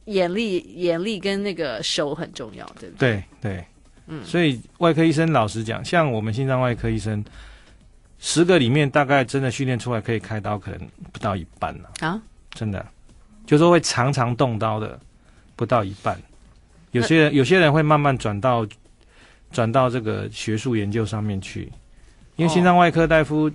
[0.04, 3.24] 眼力、眼力跟那个手很重要，对不对？
[3.40, 3.64] 对对。
[4.08, 4.22] 嗯。
[4.26, 7.24] 所以外科医生老实讲，像我们心脏外科医生，
[8.18, 11.90] 十个里面大概真的训练出来可以开刀，可能不到一半了。
[12.00, 12.20] 啊？
[12.52, 12.86] 真的，
[13.46, 15.00] 就说会常常动刀的，
[15.56, 16.20] 不到一半。
[16.90, 18.66] 有些人，有些人会慢慢转到。
[19.54, 21.70] 转到这个学术研究上面去，
[22.34, 23.50] 因为心脏外科大夫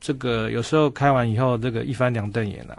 [0.00, 2.78] 这个有时候开完以后，这个一翻两瞪眼啊，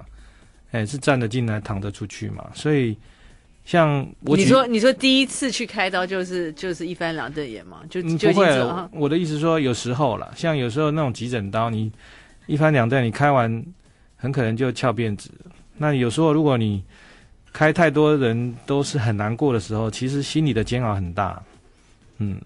[0.72, 2.98] 哎，是站得进来躺得出去嘛，所以
[3.66, 8.48] 像我，你说你说第一次去开刀就是就是一翻两瞪眼嘛，就就不会。
[8.92, 11.92] 我的意思说有时候了，像有时候那种急诊刀，你
[12.46, 13.62] 一翻两瞪，你开完
[14.16, 15.30] 很可能就翘辫子。
[15.78, 16.82] 那有时候如果你
[17.52, 21.44] 开太多人都是很难过的时候，其实心里的煎熬很大。
[22.20, 22.42] 嗯，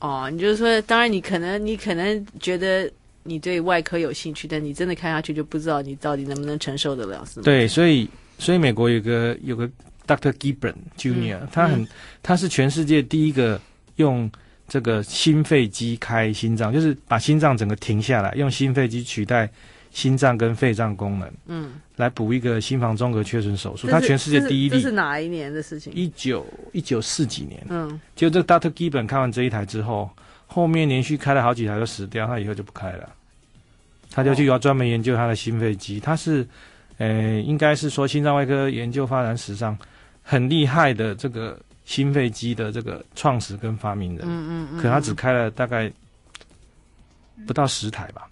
[0.00, 2.90] 哦，你就是说，当然你可能你可能觉得
[3.22, 7.44] 你对外科有兴趣，但你真的看下去就不知道你到底能不能承受得了，是吗？
[7.44, 9.70] 对，所以所以美国有个有个.
[10.08, 11.88] Gibran Jr.，嗯，他很，嗯，
[12.22, 13.60] 他是全世界第一个
[13.96, 14.30] 用
[14.68, 19.50] 这个心肺机开心脏，就是把心脏整个停下来，用心肺机取代。
[19.96, 24.76] 心脏跟肺脏功能，嗯，来补一个心房中隔缺损手术，他全世界第一例。
[24.76, 25.90] 这是哪一年的事情？
[25.94, 28.70] 一九一九四几年，嗯，就这个 Dr.
[28.74, 30.10] Gibbon 看完这一台之后，
[30.46, 33.08] 后面连续开了好几台都死掉，他以后就不开了，
[34.10, 36.46] 他就去要专门研究他的心肺机，他是，
[36.98, 39.74] 呃，应该是说心脏外科研究发展史上
[40.22, 45.90] 很厉害的这个心肺机的这个创始跟发明人，嗯嗯嗯，可他只开了大概
[47.46, 48.28] 不到十台吧。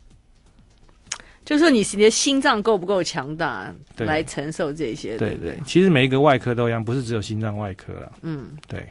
[1.45, 5.19] 就是说，你你的心脏够不够强大来承受这些？
[5.19, 8.13] 对对，其实每一个外科都一样，不是只有心脏外科了。
[8.23, 8.87] 嗯，对。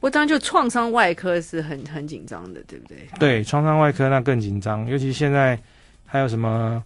[0.00, 3.08] 我当然就创伤外科是很很紧张的，对不对？
[3.18, 5.58] 对，创伤外科那更紧张，尤其现在
[6.04, 6.84] 还有什么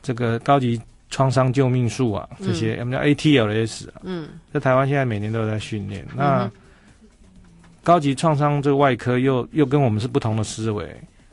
[0.00, 0.80] 这个高级
[1.10, 3.94] 创伤救命术啊，这些我们叫 ATLS 啊。
[4.04, 6.06] 嗯，在台湾现在每年都有在训练。
[6.14, 6.48] 那
[7.82, 10.88] 高级创伤这个外科又又跟我们是不同的思维。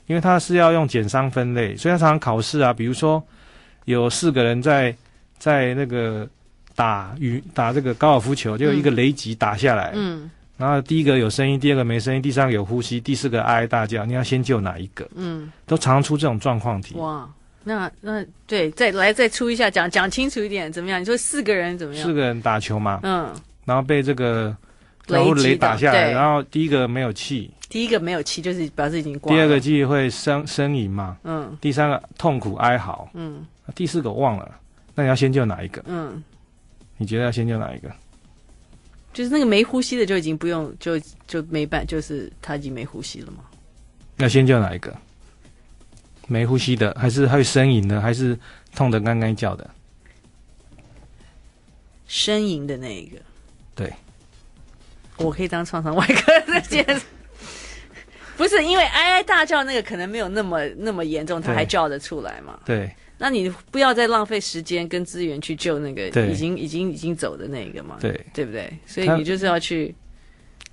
[0.10, 2.74] 因为他是要用减伤分类，所以他常常考试啊。
[2.74, 3.24] 比如说，
[3.86, 4.94] 有四个人在
[5.38, 6.28] 在那个
[6.76, 15.08] 打羽打这个高尔夫球，就有一个雷击打下来，嗯，然后第一个有声音，第二个没声音，第三个有呼吸，第四个哀哀大叫，你要先救哪一个？
[15.14, 16.96] 嗯，都常常出这种状况题。
[16.96, 17.30] 哇，
[17.64, 21.00] 那那对，再来再出一下，讲讲清楚一点，怎么样？
[21.00, 22.04] 你说四个人怎么样？
[22.04, 23.32] 四个人打球嘛，嗯，
[23.64, 24.56] 然后被这个
[25.10, 29.38] 然后雷雷打下来，然后第一个没有气，第一个没有气，就是表示已经挂了。
[29.38, 33.46] 第二个气会呻呻吟嘛，嗯第三个痛苦哀嚎，嗯
[33.76, 34.60] 第四个忘了，
[34.96, 35.84] 那你要先救哪一个？
[35.88, 36.24] 嗯，
[36.98, 37.92] 你觉得要先救哪一个？
[39.12, 43.44] 就是那个没呼吸的就已经不用，就就没办，就是他已经没呼吸了嘛。
[44.18, 44.96] 要先救哪一个？
[46.28, 48.38] 没呼吸的，还是会呻吟的，还是
[48.76, 49.68] 痛得干干叫的？
[52.08, 53.18] 呻吟的那一个，
[53.76, 53.92] 对，
[55.20, 57.02] 我可以当创伤外科的件事。
[58.38, 62.58] 不是因为哀哀大叫那个可能没有那么那么严重，他还叫得出来嘛？
[62.66, 67.98] 对那你不要再浪费时间跟资源去救那个已经已经已经走的那个嘛？
[68.00, 68.72] 对，对不对？
[68.86, 69.94] 所以你就是要去，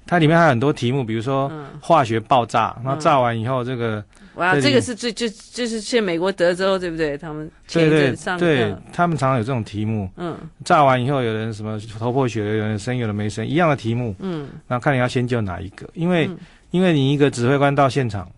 [0.07, 4.03] 它里面还有很多题目，比如说嗯，化学爆炸，那炸完以后这个，
[4.37, 7.19] 哇，这个是最就就是去美国德州对不对？
[7.19, 10.37] 他们前对对对课，他们常常有这种题目，嗯。
[10.65, 14.49] 炸完以后有人什么头破血流，有人生，有人没生，一样的题目，嗯。
[14.69, 16.39] 然后看你要先救哪一个，因为、嗯。
[16.73, 18.29] 因为你一个指挥官到现场，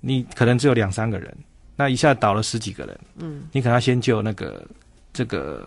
[0.00, 1.32] 你可能只有两三个人，
[1.76, 4.66] 那一下倒了十几个人，嗯，你可能要先救那个
[5.12, 5.64] 这个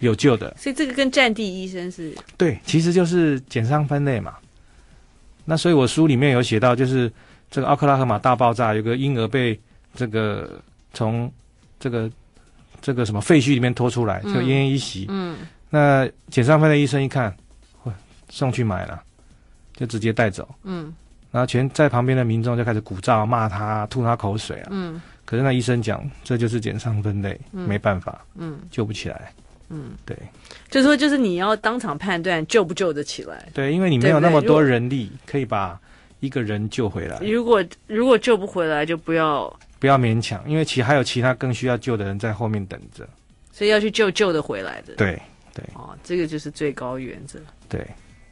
[0.00, 4.34] 有救的，所以这个跟战地医生是对，其实就是减伤分类嘛。
[5.50, 7.10] 那所以我书里面有写到，就是
[7.50, 9.58] 这个奥克拉荷马大爆炸，有个婴儿被
[9.94, 10.60] 这个
[10.92, 11.32] 从
[11.80, 12.10] 这个
[12.82, 15.06] 这个什么废墟里面拖出来，就奄奄一息。
[15.08, 15.38] 嗯
[15.70, 17.34] 那减伤分类医生一看，
[17.82, 17.90] 嚯
[18.28, 19.02] 送去买了，
[19.74, 20.46] 就直接带走。
[20.64, 20.94] 嗯
[21.30, 24.68] 然后全在旁边的民众就开始鼓噪、骂他、吐他口水啊。
[24.70, 29.32] 嗯可是那医生讲，这就是减伤分类，嗯没办法，嗯救不起来。
[29.70, 30.16] 嗯，对
[30.70, 33.48] 就是说就是你要当场判断救不救得起来。
[33.52, 35.78] 对，因为你没有那么多人力可以把
[36.20, 37.18] 一个人救回来。
[37.20, 43.08] 如果如果救不回来，就不要，不要勉强，因为其还有其他更需要救的人在后面等着。
[43.52, 44.94] 所以要去救救的回来的。
[44.94, 45.20] 对
[45.74, 47.84] 哦，这个就是最高原则，对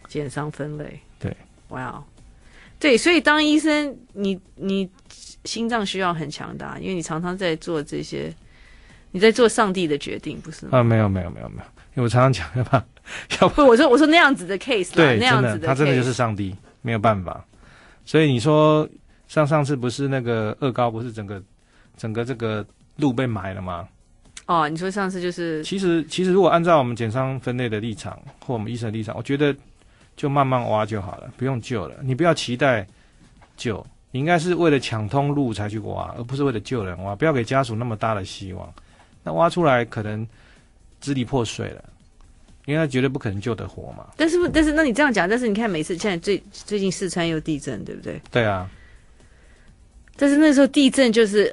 [0.07, 1.01] 减伤分类。
[1.19, 1.37] 对，
[1.71, 2.05] 哇哦，
[2.79, 4.89] 对，所以当医生，你你
[5.45, 8.33] 心脏需要很强大，因为你常常在做这些，
[9.17, 10.79] 你在做上帝的决定，不是吗？
[10.79, 11.63] 啊，没有没有没有没有，
[11.95, 12.77] 因为我常常讲，要 不
[13.41, 17.43] 要不不，我说我说那样子的 case，对，那样子的他真的就是上帝，没有办法。
[18.05, 18.87] 所以你说
[19.27, 21.43] 上上次不是那个恶高，不是整个
[21.97, 22.63] 整个这个
[22.97, 23.89] 路被埋了吗？
[24.45, 29.57] 哦，你说上次就是其实其实如果按照我们减伤分类的立场或我们医生的立场，我觉得
[30.15, 31.95] 就慢慢挖就好了，不用救了。
[32.03, 32.87] 你不要期待
[33.57, 37.17] 救，你应该是为了抢通路才去挖，而不是为了救人挖。
[37.17, 38.71] 不要给家属那么大的希望。
[39.27, 40.25] 那挖出来可能
[41.01, 41.85] 支离破碎了，
[42.65, 44.07] 因为他绝对不可能救得活嘛。
[44.17, 48.23] 但是不，但是那你这样讲，但是你看每次现在最最近四川又地震，对不对？
[48.31, 48.71] 对啊，
[50.17, 51.53] 但是那时候地震就是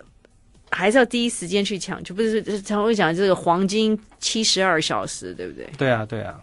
[0.69, 5.67] 还是要第一时间去抢就，不是常会讲这个黄金七十二小时，对不对？
[5.75, 6.39] 对啊，对啊。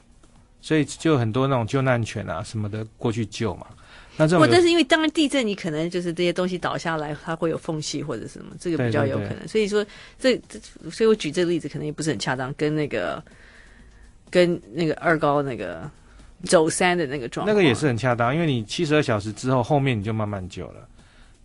[0.60, 3.66] 所以就很多那种救难犬啊什么的过去救嘛。
[4.16, 9.30] 那这不，种有但是因为当然地震，你可能就是这些东西倒下来，它会有缝隙或者什么，这个比较有可能。
[9.30, 9.84] 对对对所以说
[10.18, 10.58] 这这，
[10.90, 13.22] 所以我举这个例子可能也不是很恰当，跟那个
[14.28, 15.90] 跟那个二高那个
[16.44, 20.86] 走山的那个状况，那个也是很恰当，因为你七十二小时之后，后面你就慢慢救了，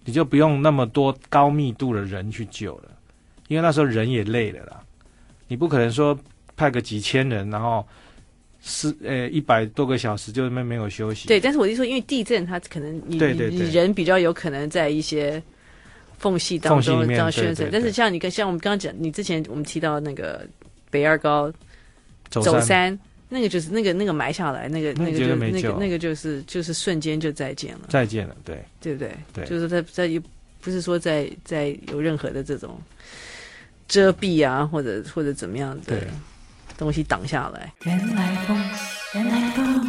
[0.04, 2.91] 你就不用那么多高密度的人去救了，
[3.47, 4.82] 因为那时候人也累了啦，
[5.47, 6.17] 你不可能说
[6.58, 7.86] 派个几千人，然后
[8.67, 11.28] 四呃一百多个小时就没没有休息。
[11.28, 15.41] 对，但是我就说，因为地震它可能你你人比较有可能在一些
[16.17, 20.45] 缝隙当中缝隙里面当宣传，对对对但是像你跟像我们刚刚讲，你之前我们提到那个
[20.89, 21.54] 北二高
[22.32, 22.97] 走走山，
[23.30, 28.58] 那个就是那个那个埋下来，那个那个就那个那个就是就是瞬间就再见了，再见了，对。
[28.82, 29.12] 对不对？
[29.32, 29.45] 对。
[29.45, 30.21] 就是在在
[30.60, 32.82] 不是说在在有任何的这种
[33.88, 36.08] 遮蔽啊，或者或者怎么样的对
[36.78, 37.74] 东西挡下来。
[37.84, 38.62] 原来风，
[39.14, 39.82] 原来风。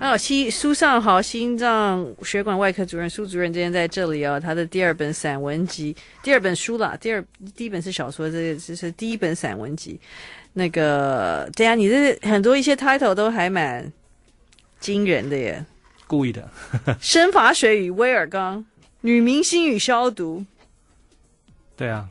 [0.00, 7.24] 还有西苏尚豪心脏血管外科主任苏主任今天在这里哦，他的第二本散文集，第二本书啦，第二
[7.56, 10.00] 第一本是小说，这个这是第一本散文集。
[10.52, 13.92] 那个对啊，你这很多一些 title 都还蛮
[14.78, 15.64] 惊人的耶，
[16.06, 16.48] 故意的。
[17.00, 18.64] 生法水与威尔刚，
[19.00, 20.44] 女明星与消毒，
[21.76, 22.08] 对啊，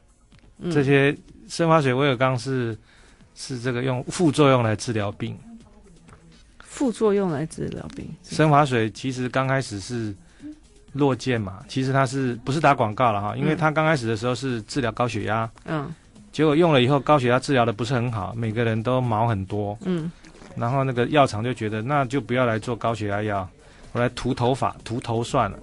[0.59, 1.15] 嗯这些
[1.47, 2.77] 生发水威尔刚是
[3.35, 5.37] 是这个用副作用来治疗病。
[6.59, 8.07] 副作用来治疗病。
[8.23, 10.13] 生发水其实刚开始是
[10.93, 13.35] 落健嘛，其实它是不是打广告了哈？
[13.35, 15.93] 因为它刚开始的时候是治疗高血压，嗯
[16.31, 20.11] 结果用了以后高血压治疗的不是很好，每个人都毛很多，嗯
[20.55, 23.47] 然后那个药厂就觉得那就不要来做高血压药，
[23.91, 25.59] 我来涂头发，涂头算了。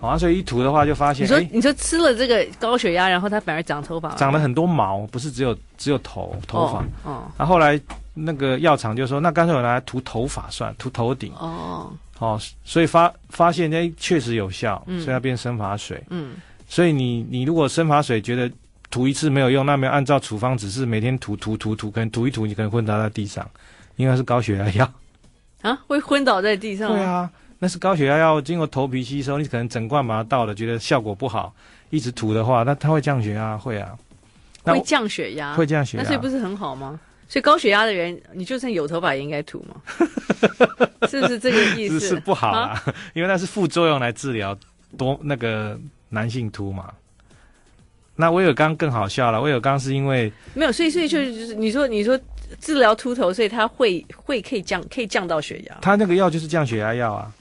[0.00, 6.78] 好、啊，所以一涂的话就发现，你说哎，你说吃了这个高血压，然后它反而长头发了，长了很多毛，不是只有只有头头发。
[6.80, 7.80] 哦哦然后后来
[8.12, 11.32] 那个药厂就说，那干脆我拿来涂头发算，涂头顶。
[11.38, 16.02] 哦，哦，所以发发现哎，确实有效，嗯、所以它变生发水。
[16.10, 16.34] 嗯，
[16.68, 18.50] 所以你你如果生发水觉得
[18.90, 23.48] 涂一次没有用，那没有按照处方指示每天涂涂涂涂，可能涂一涂你可能昏倒在地上，
[23.96, 24.92] 因为是高血压药。
[25.62, 26.92] 啊，会昏倒在地上？
[26.92, 27.30] 对啊，
[27.64, 31.50] 那是高血压要经过头皮吸收，你可能整罐把它倒了，觉得效果不好，
[31.88, 33.96] 一直涂的话，那它会降血压，会啊。
[34.64, 37.00] 会降血压，会降血压，那所以不是很好吗？
[37.26, 39.76] 所以高血压的人，你就算有头发也应该涂嘛，
[41.08, 41.98] 是不是这个意思？
[41.98, 44.54] 是，是不好啊，啊因为那是副作用来治疗
[44.98, 46.92] 多那个男性秃嘛。
[48.14, 52.20] 那威尔刚更好笑了，威尔刚是因为没有，所以所以就是你说你说
[52.60, 57.32] 治疗秃头，所以他会会可以降可以降到血压，他那个药就是降血压药啊。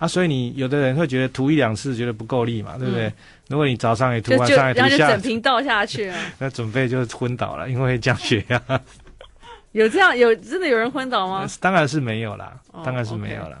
[0.00, 3.06] 啊，所以你有的人会觉得涂一两次觉得不够力嘛，对不对？
[3.06, 3.12] 嗯、
[3.48, 8.60] 如果你早上也涂，晚上也涂，然后就整瓶倒下去了， 那准备就昏倒了，因为降血压。
[9.72, 11.46] 有这样有真的有人昏倒吗？
[11.60, 13.58] 当然是没有啦，哦、当然是没有啦。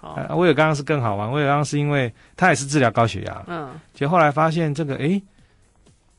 [0.00, 5.20] 好，威尔刚刚是更好玩，威尔刚刚是因为他也是治疗高血压，嗯，结果后来发现这个诶，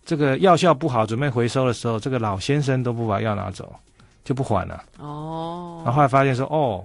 [0.04, 3.74] 这个药效不好，准备回收的时候，这个老先生都不把药拿走，
[4.26, 4.84] 就不还了。
[4.98, 6.84] 哦，然后后来发现说，哦，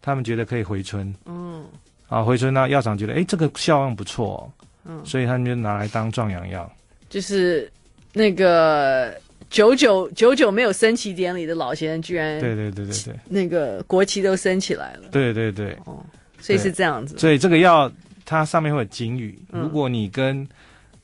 [0.00, 1.64] 他们觉得可以回春，嗯。
[2.08, 6.70] 啊，回春那药厂觉得，哎，这个效用不错，哦，嗯，所以他们就拿来当壮阳药。
[7.08, 7.68] 就是
[8.12, 9.12] 那个
[9.50, 15.08] 九九九九没有升旗典礼的老先生，居然对对对对对，那个国旗都升起来了。
[15.10, 15.98] 对对对，哦，
[16.38, 17.18] 所以是这样子。
[17.18, 17.90] 所以这个药
[18.24, 20.46] 它上面会有警语，嗯，如果你跟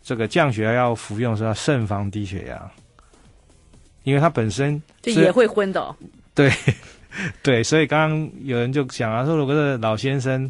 [0.04, 2.70] 这个降血压药服用的时候，要慎防低血压，
[4.04, 5.96] 因为它本身就也会昏倒。
[6.32, 6.48] 对
[7.42, 10.48] 对，所以刚刚有人就想啊，说如果是老先生。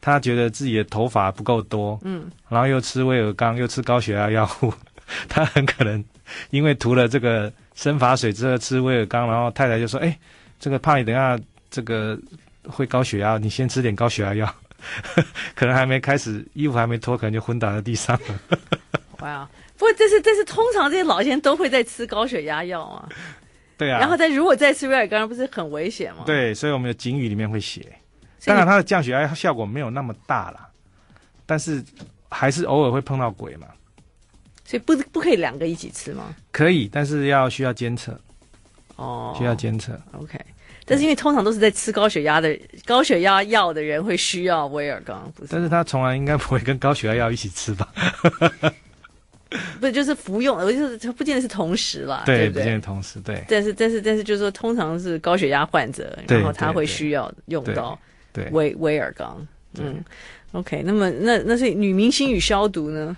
[0.00, 4.72] 他觉得自己的头发不够多，嗯，然后又吃威尔刚，又吃高血压药物，
[5.28, 6.02] 他很可能
[6.50, 10.18] 因为涂了这个生发水之后吃威尔刚，然后太太就说：“哎，
[10.58, 11.38] 这个怕你等下
[11.70, 12.18] 这个
[12.66, 14.54] 会高血压，你先吃点高血压药。
[15.54, 18.58] ”可能还没开始，衣服还没脱，可能就昏倒在地上了。
[19.20, 19.46] 哇，
[19.76, 23.06] 不过这是这是通常这些老先生都会在吃高血压药啊。
[23.76, 23.98] 对啊。
[23.98, 26.22] 然后再如果再吃威尔刚，不是很危险吗？
[26.24, 27.84] 对，所以我们的警语里面会写。
[28.44, 30.68] 当然，它的降血压效果没有那么大了，
[31.46, 31.82] 但是
[32.28, 33.66] 还是偶尔会碰到鬼嘛。
[34.64, 36.34] 所以不不可以两个一起吃吗？
[36.52, 38.18] 可以，但是要需要监测。
[38.96, 39.98] 哦，需要监测。
[40.12, 40.38] OK，
[40.84, 45.48] 但是因为通常都是在吃高血压的高血压药的人会需要威尔刚，不是？
[45.50, 47.92] 但是他从来应该不会跟高血压药一起吃吧？
[49.80, 52.62] 不，就是服用，我就是不见得是同时啦，对，对不对？
[52.62, 53.42] 不见得同时，对。
[53.48, 57.98] 但是但是但是，就是说，通常是高血压患者，然后他会需要用到。
[58.32, 59.46] 对，威威尔刚，
[59.78, 60.02] 嗯
[60.52, 63.16] ，OK，那么那那是女明星与消毒呢？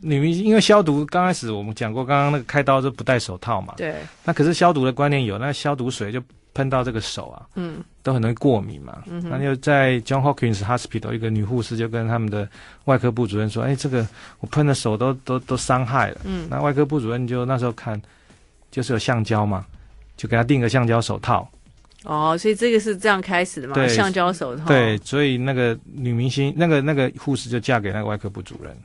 [0.00, 3.94] 女明星因为消毒刚开始我们讲过，刚刚那个开刀就不戴手套嘛，对。
[4.24, 9.02] 那可是消毒的观念有，那消毒水就喷到这个手啊，嗯，都很容易过敏嘛。
[9.06, 12.46] 嗯，那就在 John Hopkins Hospital 一个女护士就跟他们的
[12.84, 14.06] 外科部主任说：“哎，这个
[14.40, 18.00] 我喷的手都都都伤害了。”嗯，那外科部主任就那时候看
[18.70, 19.64] 就是有橡胶嘛，
[20.18, 21.48] 就给他订个橡胶手套。
[22.04, 23.88] 哦，所以这个是这样开始的嘛？
[23.88, 24.66] 橡胶手套。
[24.66, 28.76] 对，所以那个女明星，那个那个护士就嫁给那个外科部主任。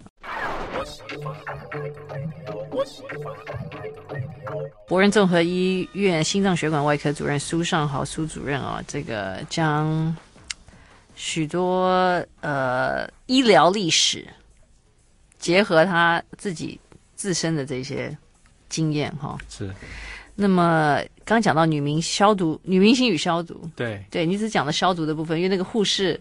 [4.88, 10.16] 博仁综合医院心脏血管外科主任苏尚豪苏主任啊、哦，这个将
[11.16, 14.26] 许多呃医疗历史
[15.38, 16.80] 结合他自己
[17.16, 18.18] 自身的这些
[18.70, 19.70] 经验哈、哦，是。
[20.42, 24.02] 那么刚讲到女明消毒，女明星与消毒，对。
[24.10, 26.18] 对，你只讲了消毒的部分，因为那个护士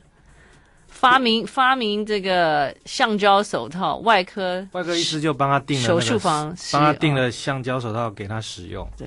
[0.89, 9.07] 发明发明这个橡胶手套，外科外科医师就帮他订了手术房，帮他订了橡胶手套给他使用，对，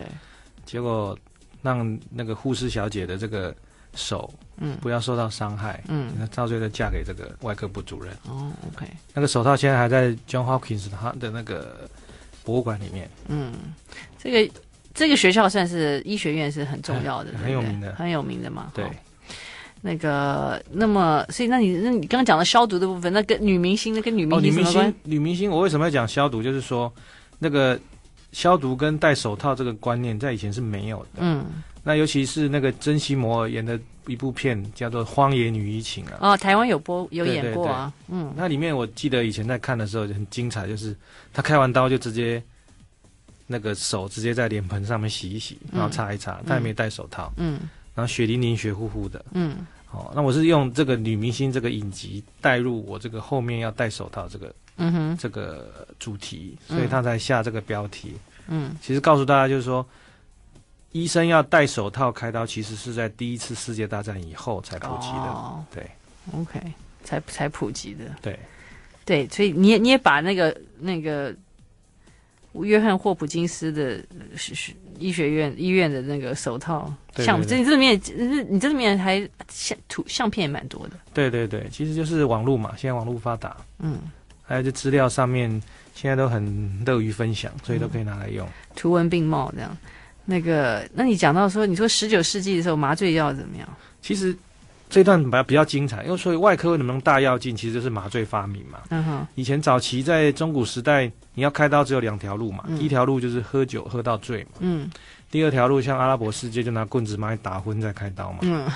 [0.66, 1.18] 结果
[1.62, 3.54] 让那个护士小姐的这个
[3.94, 4.78] 手嗯。
[4.80, 8.14] 不要受到伤害嗯，那到最后嫁给这个外科部主任。
[8.30, 11.90] 哦，OK，那个手套现在还在 John Hopkins 他的那个
[12.46, 13.52] 博物馆里面，嗯，
[14.18, 14.54] 这个。
[14.94, 18.72] 这个学校算是医学院是很重要的， 很有名的，很有名的嘛。
[18.74, 18.86] 对，
[19.82, 24.88] 那个，那么，所以，那你，那你刚刚讲的消毒的部分，那跟女明星，那跟女明星什么关？
[24.88, 26.44] 哦，女明星，女明星，我为什么要讲消毒？
[26.44, 26.92] 就是说，
[27.40, 27.80] 那个
[28.32, 31.20] 消毒跟戴手套这个观念在以前是没有的。
[31.20, 31.46] 嗯，
[31.84, 36.18] 那尤其是那个珍西摩尔演的一部片叫做《荒野女医情》啊。
[36.20, 37.92] 哦，台湾有播有演过啊。
[38.08, 40.96] 对对对，嗯，那里面我记得以前在看的时候就很精彩，就是
[41.34, 42.44] 他开完刀就直接。
[43.52, 47.60] 那个手直接在脸盆上面洗一洗，然后擦一擦，嗯、他也没戴手套，嗯，
[47.94, 49.58] 然后血淋淋、血乎乎的，嗯，
[49.92, 58.14] 哦，那我是用这个女明星这个影集带入我这个后面要戴手套这个，嗯哼，这个主题，所以他才下这个标题，
[58.48, 59.86] 嗯，其实告诉大家就是说，
[60.94, 65.30] 医生要戴手套开刀，其实是在第一次世界大战以后才普及的。
[65.30, 65.90] 哦、对
[66.34, 66.60] ，OK，
[67.04, 68.06] 才才普及的。
[68.22, 68.40] 对，
[69.06, 71.34] 对，所以你也你也把那个那个
[72.54, 74.04] 约翰霍普金斯的
[75.00, 78.00] 医学院医院的那个手套相，这这里面
[78.50, 80.98] 你这里面还相图相片也蛮多的。
[81.14, 84.00] 对对对，其实就是网络嘛，现在网络发达，嗯，
[84.44, 85.50] 还有这资料上面
[85.96, 89.76] 现在都很乐于分享，所以都可以拿来用，嗯、图文并茂这样。
[90.24, 93.68] 那个，那你讲到说，你说十九世纪的时候麻醉药怎么样？
[94.02, 94.36] 其实
[94.88, 98.80] 这段比较比较精彩，因为所以外科能不能大跃进，其实就是麻醉发明嘛。
[98.90, 99.28] 嗯哼。
[99.36, 104.50] 以前早期在中古时代，你要开刀只有两条路嘛，嗯、第一条路就是喝酒喝到醉嘛。
[104.60, 104.90] 嗯。
[105.30, 108.40] 第二条路像阿拉伯世界就拿棍子把你打昏再开刀嘛。
[108.42, 108.68] 嗯。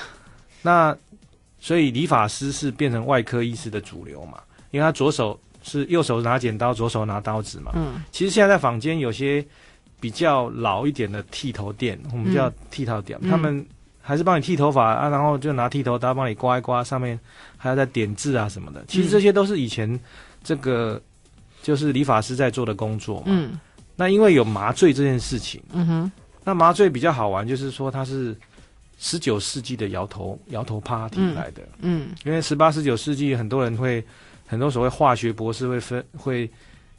[0.61, 0.95] 那
[1.59, 4.39] 所以理发师是变成外科医师的主流嘛，
[4.71, 7.71] 因为他左手是右手拿剪刀，左手拿刀子嘛。
[7.75, 8.03] 嗯。
[8.11, 9.45] 其实现在在坊间有些。
[9.97, 13.65] 比较老一点的剃头店，我们叫剃头店，嗯、他们
[14.01, 17.19] 还是帮你剃头发啊，然后就拿剃头刀帮你刮一刮，上面
[17.57, 18.83] 还要再点痣啊什么的。
[18.87, 19.99] 其实这些都是以前
[20.43, 21.01] 这个
[21.65, 23.23] 就是理发师在做的工作嘛。
[23.27, 23.59] 嗯。
[23.95, 26.11] 那因为有麻醉这件事情，嗯哼。
[26.43, 28.35] 那麻醉比较好玩，就是说它是
[28.99, 31.63] 十九世纪的摇头摇头 party 来的。
[31.79, 32.07] 嗯。
[32.09, 34.03] 嗯因为十八十九世纪很多人会
[34.45, 36.49] 很多所谓化学博士会分会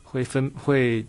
[0.03, 1.07] 会分会。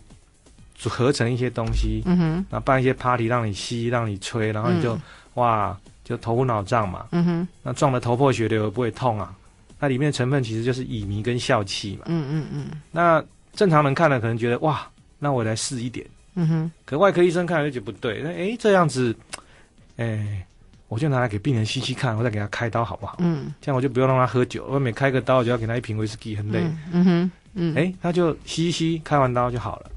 [0.80, 5.00] 组合成一些东西，嗯哼，然后办一些 party 让你吸，让你吹，然后你就、嗯、
[5.34, 9.34] 哇，就头昏脑胀嘛，嗯哼，那撞得头破血流也不会痛啊。
[9.80, 12.66] 那里面的成分其实就是乙醚跟笑气嘛，嗯嗯嗯。
[12.92, 13.20] 那
[13.58, 14.88] 正常人看了可能觉得哇，
[15.18, 16.06] 那我来试一点，
[16.36, 16.70] 嗯哼。
[16.84, 19.12] 可外科医生看了就觉得不对，那哎这样子，
[19.98, 20.46] 哎，
[20.86, 23.16] 我就拿来给病人吸吸看，我再给他开刀好不好？
[23.18, 26.60] 嗯，这样我就不用让他喝酒，外面开个刀就要给他一瓶威士忌，很累，
[26.92, 29.90] 嗯哼，嗯，哎，他就吸一吸，开完刀就好了。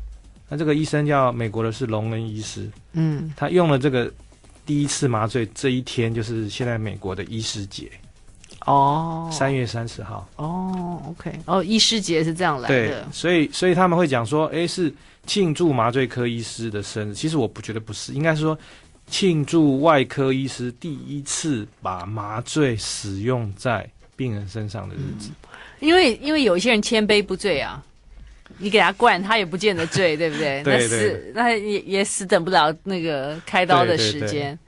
[0.49, 4.11] 那这个医生叫美国的是隆恩医师，嗯，他用了这个
[4.65, 7.91] 第一次麻醉这一天，就是现在美国的医师节，
[8.65, 14.93] 哦，三月三十号，哦，OK，哦，医师节是这样来的，对，所以所以他们会讲说，诶，是
[15.25, 18.57] 庆祝麻醉科医师的生日，其实我不觉得不是，应该是说
[19.07, 25.47] 庆祝外科医师第一次把麻醉使用在病人身上的日子，嗯、
[25.79, 27.83] 因为因为有一些人千杯不醉啊。
[28.57, 30.61] 你给他灌，他也不见得醉，对不对？
[30.61, 34.59] 对，对，对，那死，那也也死等不了那个开刀的时间。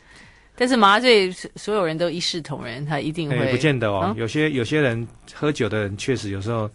[0.56, 3.52] 但是麻醉，所有人都一视同仁，他一定会。
[3.52, 6.70] 不见得哦，嗯、有些有些人喝酒的人确实有时候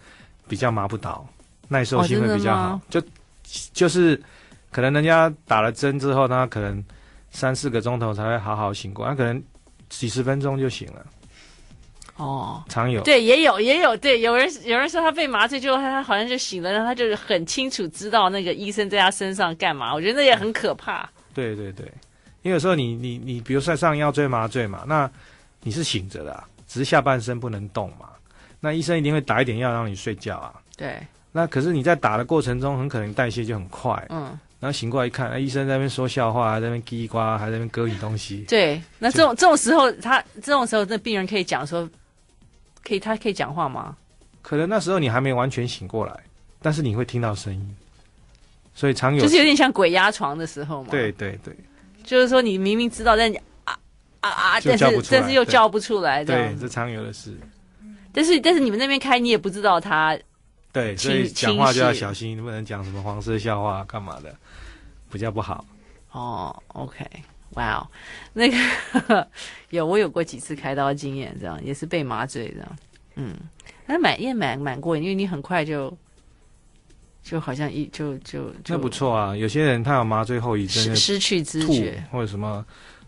[0.49, 1.27] 比较麻不倒，
[1.69, 2.63] 耐受性会比较好。
[2.71, 3.03] 哦、就
[3.73, 4.21] 就是
[4.71, 6.83] 可能人家打了针之后，他可能
[7.31, 9.43] 三四个钟头才会好好醒过来，他可能
[9.89, 11.07] 几十分钟就醒了。
[12.17, 19.95] 哦，常有对，也有也有对，有人有人说他被麻醉之后，他他好像就醒了，然后他就是很清楚知道那个医生在他身上干嘛。
[19.95, 21.09] 我觉得那也很可怕。
[21.33, 21.87] 对对对，
[22.43, 25.11] 因为有时候你你你，比如说上腰椎麻醉嘛，那
[25.63, 28.09] 你是醒着的啊，只是下半身不能动嘛，
[28.61, 30.55] 那医生一定会打一点药让你睡觉啊。
[30.77, 30.99] 对。
[31.31, 34.07] 那可是你在打的过程中，很可能代谢就很快。
[34.09, 34.39] 嗯。
[34.61, 38.45] 然后醒过来一看，哎，医生在那边说笑话，还在那边叽呱，还在那边割你东西。
[38.49, 41.89] 对，那这种就这种时候，他这种时候，那病人可以讲说。
[42.85, 43.95] 可以，他可以讲话吗？
[44.41, 46.21] 可能那时候你还没完全醒过来，
[46.63, 47.77] 但是你会听到声音，
[48.75, 50.89] 所以常有就是有点像鬼压床的时候嘛。
[50.91, 51.55] 对对对，
[52.09, 53.79] 就是说你明明知道，但你啊
[54.21, 57.37] 啊啊，但是但是又叫不出来，对，这常有的事。
[58.11, 60.19] 但是但是你们那边开，你也不知道他。
[60.73, 64.35] 对，所以讲话就要小心，你不能讲什么黄色笑话干嘛的，
[65.13, 65.63] 比较不好。
[66.13, 67.05] 哦，OK。
[67.51, 67.87] 哇哦，
[68.33, 69.29] 那个
[69.69, 72.77] 有我有过几次开刀经验，这样也是被麻醉这样，
[73.17, 73.35] 嗯，
[73.87, 75.95] 那蛮也蛮蛮过瘾，因为你很快就
[77.29, 79.37] 就好像一就就就那不错啊。
[79.37, 82.65] 有些人他有麻醉后遗症，失去知觉或者什么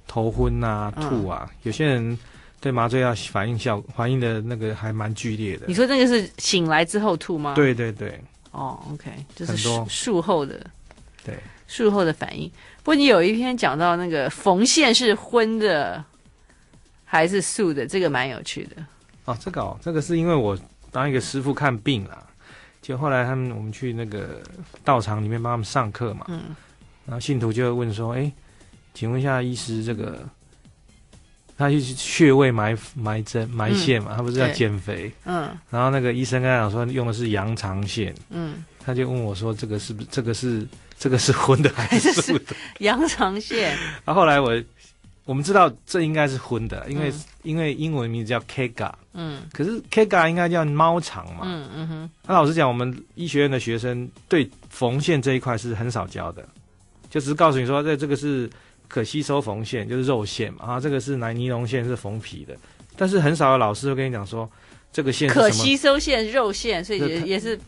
[0.07, 1.49] 头昏啊、吐啊。
[1.51, 2.18] 嗯、有些人
[2.61, 5.64] 对麻醉药反应效反应的那个还蛮剧烈的。
[5.66, 7.55] 你说那个是醒来之后吐吗？
[7.55, 8.21] 对对对。
[8.51, 10.61] 哦，OK，就是术术后的
[11.25, 12.51] 对术后的反应。
[12.79, 16.05] 不过你有一篇讲到那个缝线是荤的
[17.05, 18.85] 还是素的，这个蛮有趣的。
[19.25, 20.59] 哦，这个哦，这个是因为我
[20.91, 22.27] 当一个师傅看病啦，
[22.91, 24.43] 就后来他们我们去那个
[24.82, 26.57] 道场里面帮他们上课嘛，嗯，
[27.07, 28.32] 然后信徒就会问说，哎，
[28.95, 30.18] 请问一下医师，这个
[31.57, 40.66] 他就是穴位埋埋针埋线嘛，嗯、他不是要减肥，嗯，然后那个医生跟他讲说用的是羊肠线，嗯，他就问我说，这个是不是这个是？
[40.99, 42.55] 这个是荤的还是素的？
[42.80, 43.74] 羊肠线。
[44.05, 44.62] 然， 后来我
[45.24, 48.93] 我们知道这应该是荤的，因为、嗯、因为英文名字叫 Kaga。
[49.14, 49.43] 嗯。
[49.53, 51.43] 可是 Kaga 应该叫猫肠嘛。
[51.45, 52.11] 嗯嗯哼。
[52.26, 56.47] 那老实讲，我们医学院的学生对缝线这一块是很少教的，
[57.09, 58.49] 就只是告诉你说，这这个是
[58.88, 62.57] 可吸收缝线，就是肉线嘛，啊，这个是拿尼龙线是缝皮的，
[62.97, 64.49] 但是很少有老师会跟你讲说
[64.93, 67.59] 这个线是可吸收线肉线，所以也也是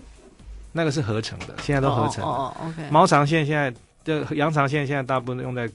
[0.73, 2.31] 那个是合成的，现在都合成的。
[2.31, 2.91] 哦，哦，OK。
[2.91, 3.73] 猫肠线现在
[4.05, 5.68] 的羊肠线现在大部分用在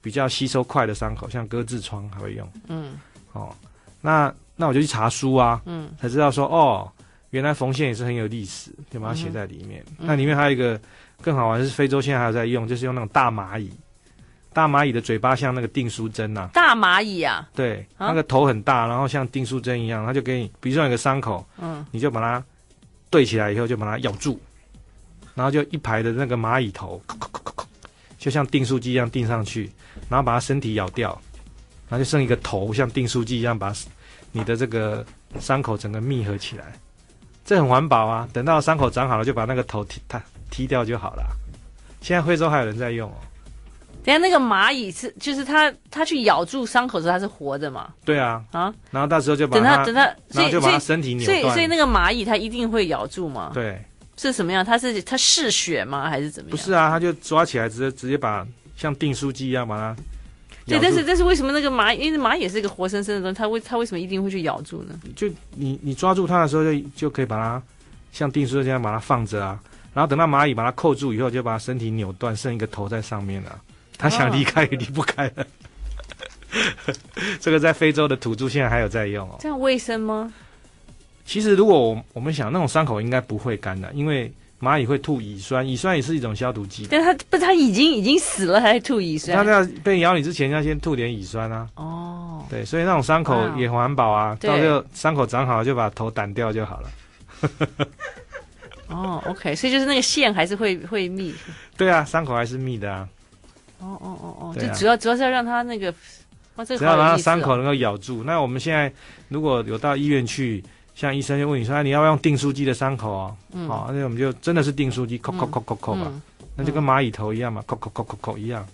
[0.00, 2.48] 比较吸收快的伤口，像割痔疮还会用。
[2.68, 2.98] 嗯，
[3.36, 3.54] 哦，
[4.00, 6.90] 那那我就去查书啊，嗯，才知道说哦。
[7.30, 9.84] 原来缝线也是很有历史，就把它写在里面。
[9.98, 10.80] 嗯、那里面还有一个
[11.20, 13.70] 更好玩，是非洲现在还有在用，就是用那种大蚂蚁。
[14.54, 16.48] 大蚂蚁的嘴巴像那个订书针呐。
[16.54, 17.46] 大蚂蚁啊？
[17.54, 22.42] 对，啊、那个头很大，然后像订书针一样，它就给你，比如说有个伤口，嗯，你就把它
[23.10, 24.40] 对起来以后，就把它咬住，
[25.34, 27.02] 然后就一排的那个蚂蚁头，
[28.18, 29.70] 就像订书机一样订上去，
[30.08, 31.20] 然后把它身体咬掉，
[31.88, 33.72] 然后就剩一个头，像订书机一样把
[34.32, 35.04] 你的这个
[35.40, 36.72] 伤口整个密合起来。
[37.44, 38.28] 这很环保啊！
[38.32, 40.20] 等到伤口长好了，就把那个头踢它
[40.50, 41.24] 踢掉就好了。
[42.00, 43.14] 现在惠州还有人在用哦。
[44.04, 47.94] 等下那个蚂蚁是，就是它它去咬住伤口时，它是活的嘛？
[48.04, 48.42] 对啊。
[48.50, 48.74] 啊。
[48.90, 51.40] 然后到时候就把它等它，等它，然后就把它身体扭断。
[51.40, 53.52] 所以所以那个蚂蚁它一定会咬住嘛？
[53.54, 53.80] 对。
[54.16, 54.64] 是什么样？
[54.64, 56.10] 它是它嗜血吗？
[56.10, 56.56] 还是怎么样？
[56.56, 58.44] 不是啊，它就抓起来直接直接把
[58.76, 59.96] 像订书机一样把它。
[60.66, 62.00] 对，但是但是为什么那个蚂蚁？
[62.00, 64.98] 因为蚂蚁也是一个活生生的东西，它为它为什么一定会去咬住呢？
[65.14, 67.62] 就你你抓住它的时候就，就就可以把它
[68.12, 69.60] 像定书这样把它放着啊，
[69.94, 73.60] 然后等到蚂蚁把它扣住以后，就把它身体扭断，剩一个头在上面了。
[73.96, 75.46] 它想离开也离不开了。
[76.88, 76.94] 哦、
[77.40, 79.36] 这个在非洲的土著现在还有在用哦。
[79.38, 80.32] 这样卫生吗？
[81.24, 84.32] 其实如果我我们想那种伤口应该不会干的，因为。
[84.58, 86.86] 蚂蚁会吐乙酸，乙酸也是一种消毒剂。
[86.90, 89.36] 但它不，它已经已经死了，还吐乙酸。
[89.36, 91.68] 它要被咬你之前，要先吐点乙酸啊。
[91.74, 92.42] 哦。
[92.48, 96.90] 对，所以那种伤口也环保啊，啊到时候伤口长好了就把头掸掉就好了。
[98.88, 101.34] 哦，OK，所以就是那个线还是会会密。
[101.76, 103.08] 对啊，伤口还是密的啊。
[103.80, 105.92] 哦哦哦哦，就主要主要是要让它那个，
[106.54, 108.24] 哇，这个、只要让它伤口能够咬住。
[108.24, 108.90] 那我们现在
[109.28, 110.64] 如果有到医院去。
[110.96, 116.10] 像医生就问你说：“啊、你要不要用订书机的伤口哦？”嗯，好，那我们就真的是订书机，扣扣扣扣扣吧，
[116.56, 118.66] 那就跟蚂蚁头一样嘛，扣扣扣扣扣一样。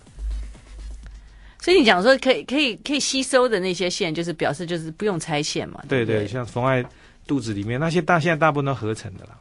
[1.59, 5.83] 所以你讲说可以可以可以吸收的那些线，就是表示就是不用拆线嘛？
[5.89, 6.83] 对对，对，像缝在
[7.27, 9.37] 肚子里面那些大，现在大部分都合成的啦。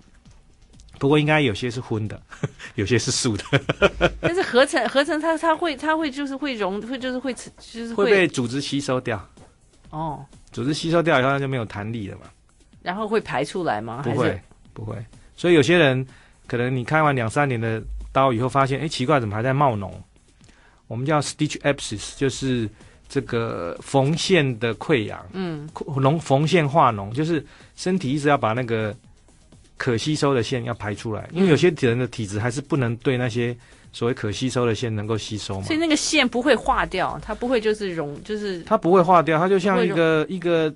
[0.99, 2.21] 不过应该有些是荤的，
[2.75, 3.45] 有些是素的。
[4.21, 9.25] 但是合成合成它它会它会就是会溶会就是会就是会，会被组织吸收掉。
[9.91, 12.23] 哦，组织吸收掉以后，它就没有弹力了嘛。
[12.83, 14.03] 然后会排出来吗？
[14.05, 14.41] 不会，
[14.73, 14.97] 不会。
[15.37, 16.07] 所以有些人
[16.47, 19.91] 可能你开完两三年的刀以后，发现哎，奇怪，怎么还在冒脓？
[20.87, 22.69] 我们叫 stitch abscess，就是
[23.09, 25.25] 这个缝线的溃疡。
[25.33, 27.45] 嗯，脓缝线化脓，就是
[27.77, 28.95] 身体一直要把那个
[29.77, 33.57] 可吸收的线要排出来，因为有些人的体质还是不能对那些
[33.93, 35.67] 所谓可吸收的线能够吸收嘛。
[35.67, 40.73] 所以那个线不会化掉，它不会就是溶，就是它不会化掉，它就像一个一个。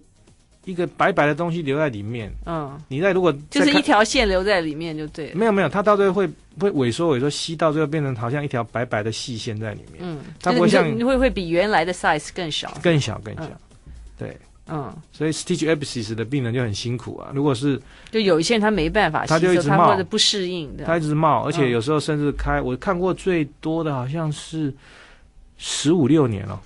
[0.66, 5.36] 一个白白的东西留在里面，嗯，你在如果就是一条线留在里面就对了。
[5.36, 10.00] 没有没有，它到最后会会萎缩萎缩，吸到最后变成好像一条白白的细线在里面。
[10.00, 13.44] 嗯，它不会像你会会比原来的 size 更小，更小更小。
[13.44, 14.36] 嗯、对，
[14.66, 17.30] 嗯，所以 stitch abscess 的病人就很辛苦啊。
[17.32, 24.74] 如果是就有一些人他没办法，他就一直冒或者不适应的，他一直冒，而且有时候甚至开，嗯、我看过最多的好像是
[25.58, 26.60] 十五六年了。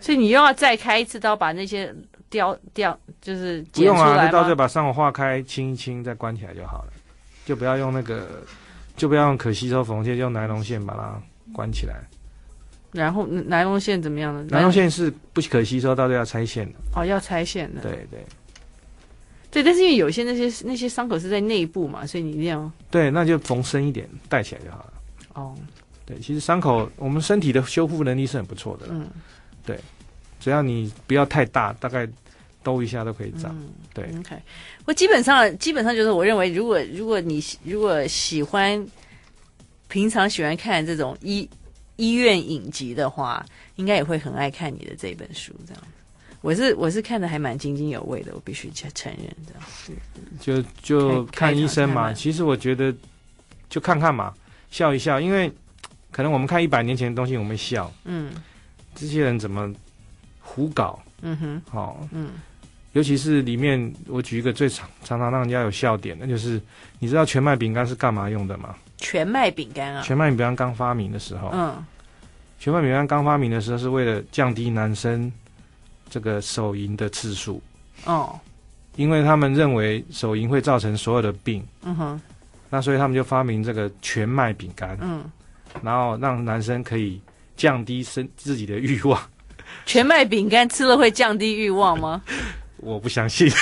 [0.00, 1.92] 所以你又要再开一次刀，把那些。
[2.30, 6.92] 掉掉就是不用啊，就到这把伤口化开，清一清，再关起来就好了。
[7.44, 8.42] 就不要用那个，
[8.96, 11.20] 就不要用可吸收缝线，就用尼龙线把它
[11.52, 11.96] 关起来。
[12.92, 14.44] 然后尼龙线怎么样呢？
[14.56, 16.78] 尼龙线是不可吸收，到时候要拆线的。
[16.94, 17.82] 哦，要拆线的。
[17.82, 18.24] 对对
[19.50, 22.70] 对，但是因为有些那些那些伤口是在内部嘛，所以你一定要。
[22.90, 24.92] 对，那就缝深一点，带起来就好了。
[25.34, 25.56] 哦，
[26.06, 28.86] 对，其实伤口我们身体的修复能力是很不错的。
[28.90, 29.08] 嗯，
[29.66, 29.76] 对。
[30.38, 32.08] 只要你不要太大，大概
[32.62, 33.54] 兜一下都可以涨。
[33.58, 34.36] 嗯、对，OK。
[34.84, 38.86] 我基本上基本上就是我认为，如果如果你如果喜欢
[39.88, 41.48] 平常喜欢看这种医
[41.96, 43.44] 医院影集的话，
[43.76, 45.52] 应该也会很爱看你的这本书。
[45.66, 45.82] 这样，
[46.40, 49.36] 我是我是看的还蛮津津有味的，我必须承认。
[49.46, 52.12] 这样，就就看医生嘛。
[52.12, 52.94] 其实我觉得
[53.68, 54.34] 就看看嘛，
[54.70, 55.50] 笑一笑，因为
[56.10, 57.92] 可能我们看一百年前的东西，我们笑。
[58.04, 58.32] 嗯，
[58.94, 59.72] 这些人怎么？
[60.52, 62.30] 胡搞，嗯哼，好、哦，嗯，
[62.92, 66.60] 尤其是里面，我举一个最常常常让人家有笑点的，就是
[66.98, 68.74] 你知道全麦饼干是干嘛用的吗？
[68.98, 71.84] 全麦饼干啊，全麦饼干刚发明的时候，嗯，
[72.58, 75.32] 全麦饼干刚发明的时候是为了降低男生
[76.08, 77.62] 这个手淫的次数，
[78.04, 78.38] 哦，
[78.96, 82.20] 因为他们认为手淫会造成所有的病，嗯哼，
[82.68, 85.24] 那所以他们就发明这个全麦饼干，嗯，
[85.82, 87.20] 然后让男生可以。
[87.56, 89.20] 降低身自己的欲望。
[89.84, 92.22] 全麦饼干吃了会降低欲望吗？
[92.82, 93.50] 我不相信。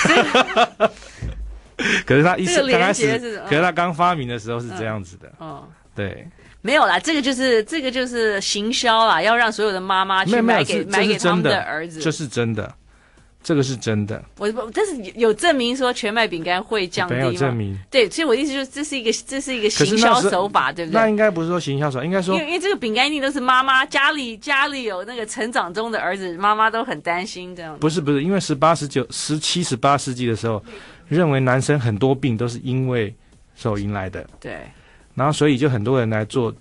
[2.05, 5.31] 可是他一刚开始，是可是他刚发明的时候是这样子的。
[5.37, 6.27] 哦，嗯对，
[6.61, 12.73] 没有啦，这个就是这个就是行销啦，要让所有的妈妈去买给买给他们的儿子，这是真的。
[13.41, 17.19] 这个是真的，我但是有证明说全麦饼干会降低吗？
[17.21, 17.79] 没有证明。
[17.89, 20.99] 对，所以我的意思就是这是一个这是一个行销手法，对不对？
[20.99, 27.75] 那应该不是说行销手法，应该说因为因为这个饼干一定都是妈妈家里家里有那个成长中的儿子，妈妈都很担心这样。
[27.79, 30.61] 不是不是，因为十八十九十七十八世纪的时候，
[31.07, 33.15] 认为男生很多病都是因为
[33.55, 34.27] 手淫来的。
[34.39, 34.59] 对，
[35.15, 36.53] 然后所以就很多人来做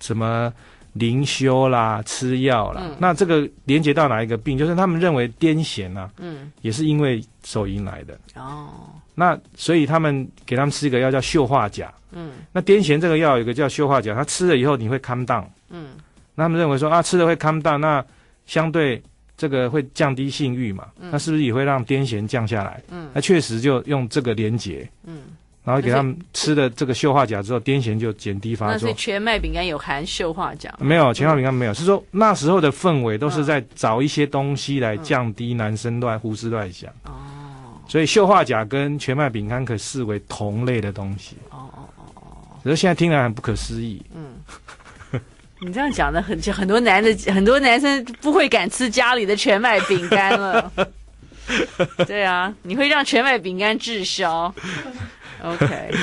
[0.00, 0.52] 什么。
[0.98, 4.58] 灵修啦，吃药啦，嗯、那这个连接到哪一个病？
[4.58, 8.18] 就是他们认为癫痫啊，嗯，也是因为手淫来的。
[8.34, 8.68] 哦。
[9.14, 15.88] 那所以他们给他们吃一个药叫溴化钾，嗯，那癫痫这个药有一个叫溴化钾，他吃了以后你会 calm down，嗯，
[16.34, 18.04] 那他们认为说啊，吃了会 calm down，那
[18.46, 19.02] 相对
[19.36, 22.80] 这个会降低性欲嘛，嗯、那是不是也会让癫痫降下来？
[22.90, 25.22] 嗯，那确实就用这个连接，嗯。
[25.68, 28.72] 然后给他们吃的这个溴化钾之后，癫痫就减低发作。
[28.72, 30.74] 那是全麦饼干有含溴化钾？
[30.78, 31.74] 没有，全麦饼干没有。
[31.74, 36.90] 是说那时候的氛围都是在找一些东西来降低男生乱胡思乱想。
[37.04, 37.12] 哦。
[37.86, 41.36] 所以溴化钾跟全麦饼干可视为同类的东西。
[41.50, 42.22] 哦哦哦哦。
[42.64, 44.00] 可是现在听来很不可思议。
[44.14, 45.20] 嗯。
[45.60, 50.72] 你这样讲的很很多男的很多男生不会敢吃家里的全麦饼干了。
[52.06, 54.54] 对啊，你会让全麦饼干滞销。
[55.42, 55.94] OK，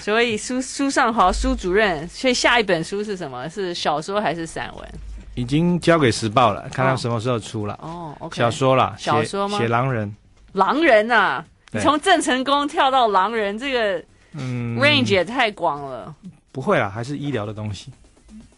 [0.00, 3.48] 所以苏苏上豪苏主任，所以下一本书是什么？
[3.48, 4.88] 是小说还是散文？
[5.34, 7.78] 已经交给时报了，看他什么时候出了。
[7.82, 9.58] 哦，OK，小说啦，小说吗？
[9.58, 10.14] 写狼人。
[10.52, 11.44] 狼人啊！
[11.72, 14.04] 你从郑成功跳到狼人，这个
[14.34, 16.14] 嗯，range 也太广了。
[16.52, 17.90] 不会啦，还是医疗的东西。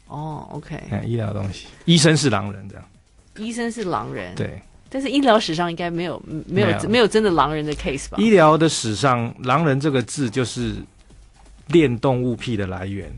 [0.09, 2.85] 哦，OK，医疗的东西，医生是狼人这样。
[3.37, 4.61] 医生是狼人，对。
[4.89, 8.17] 但是医疗史上应该没有没有没有，真的狼人的 case 吧？
[8.19, 10.77] 医疗的史上，狼人这个字就是
[11.69, 13.13] 恋动物癖的来源。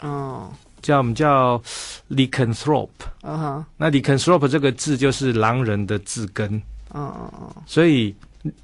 [0.00, 0.50] 哦，
[0.80, 1.60] 叫我们叫
[2.08, 2.88] lycanthrope。
[3.22, 6.56] 嗯哼，那 lycanthrope 这个字就是狼人的字根。
[6.90, 7.62] 哦哦哦。
[7.66, 8.14] 所以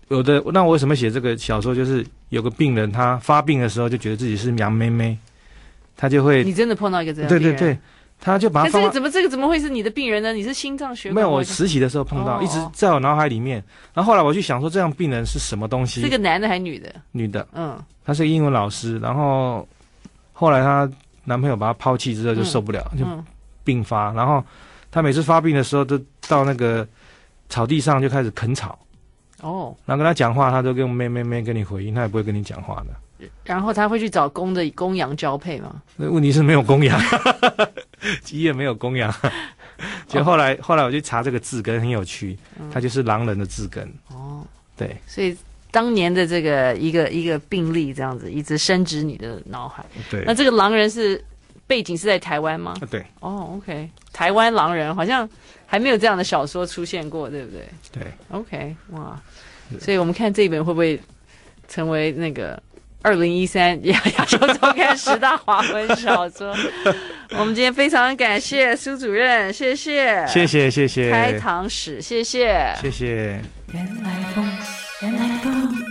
[0.08, 1.74] 有的，那我为什么写这个小说？
[1.74, 5.18] 就是有个病人，他发病的时候就觉得自己是羊妹妹，
[5.96, 6.42] 他就会。
[6.44, 7.38] 你真的碰到一个这样的？
[7.38, 7.78] 对对对。
[8.20, 8.68] 他就把。
[8.68, 10.32] 这个怎么这个怎么会是你的病人呢？
[10.32, 11.14] 你是心脏血管？
[11.14, 13.62] 没有，我实习的时候碰到，哦、一直在我脑海里面。
[13.94, 16.00] 然后后来我去想说，这样病人是什么东西？
[16.00, 16.94] 是个男的还是女的？
[17.12, 17.46] 女的。
[17.52, 17.78] 嗯。
[18.04, 19.66] 她是个英文老师，然后
[20.32, 20.88] 后来她
[21.24, 23.24] 男朋友把她抛弃之后就受不了，嗯、就
[23.64, 24.12] 病发。
[24.12, 24.42] 然后
[24.90, 26.86] 她每次发病的时候，都到那个
[27.48, 28.78] 草地上就开始啃草。
[29.42, 29.74] 哦。
[29.84, 32.86] 然后跟她讲话，她都跟咩咩咩跟你回应，她也不会跟你讲话的。
[33.44, 35.80] 然后他会去找公的公羊交配吗？
[35.96, 37.00] 那问题是没有公羊，
[38.30, 39.12] 医院没有公羊。
[40.08, 43.86] 就后来、哦、后来我去查这个字根很有趣，嗯、它就是狼人的字根。
[44.08, 44.42] 哦，
[44.76, 45.36] 对，所以
[45.70, 49.84] 当年的这个一个一个病例这样子一直深植你的脑海。
[50.10, 51.22] 对，那这个狼人是
[51.66, 52.74] 背景是在台湾吗？
[52.90, 53.04] 对。
[53.20, 55.28] 哦，OK，台湾狼人好像
[55.66, 57.68] 还没有这样的小说出现过，对不对？
[57.92, 58.02] 对。
[58.30, 59.20] OK，哇，
[59.78, 60.98] 所以我们看这一本会不会
[61.68, 62.62] 成为那个？
[63.06, 66.52] 二零一三亚亚洲周刊十大华文小说，
[67.38, 73.40] 我们今天非常感谢苏主任，谢谢，谢谢，谢谢，开堂史，谢谢，谢谢。
[73.72, 74.44] 原来风，
[75.02, 75.85] 原来风。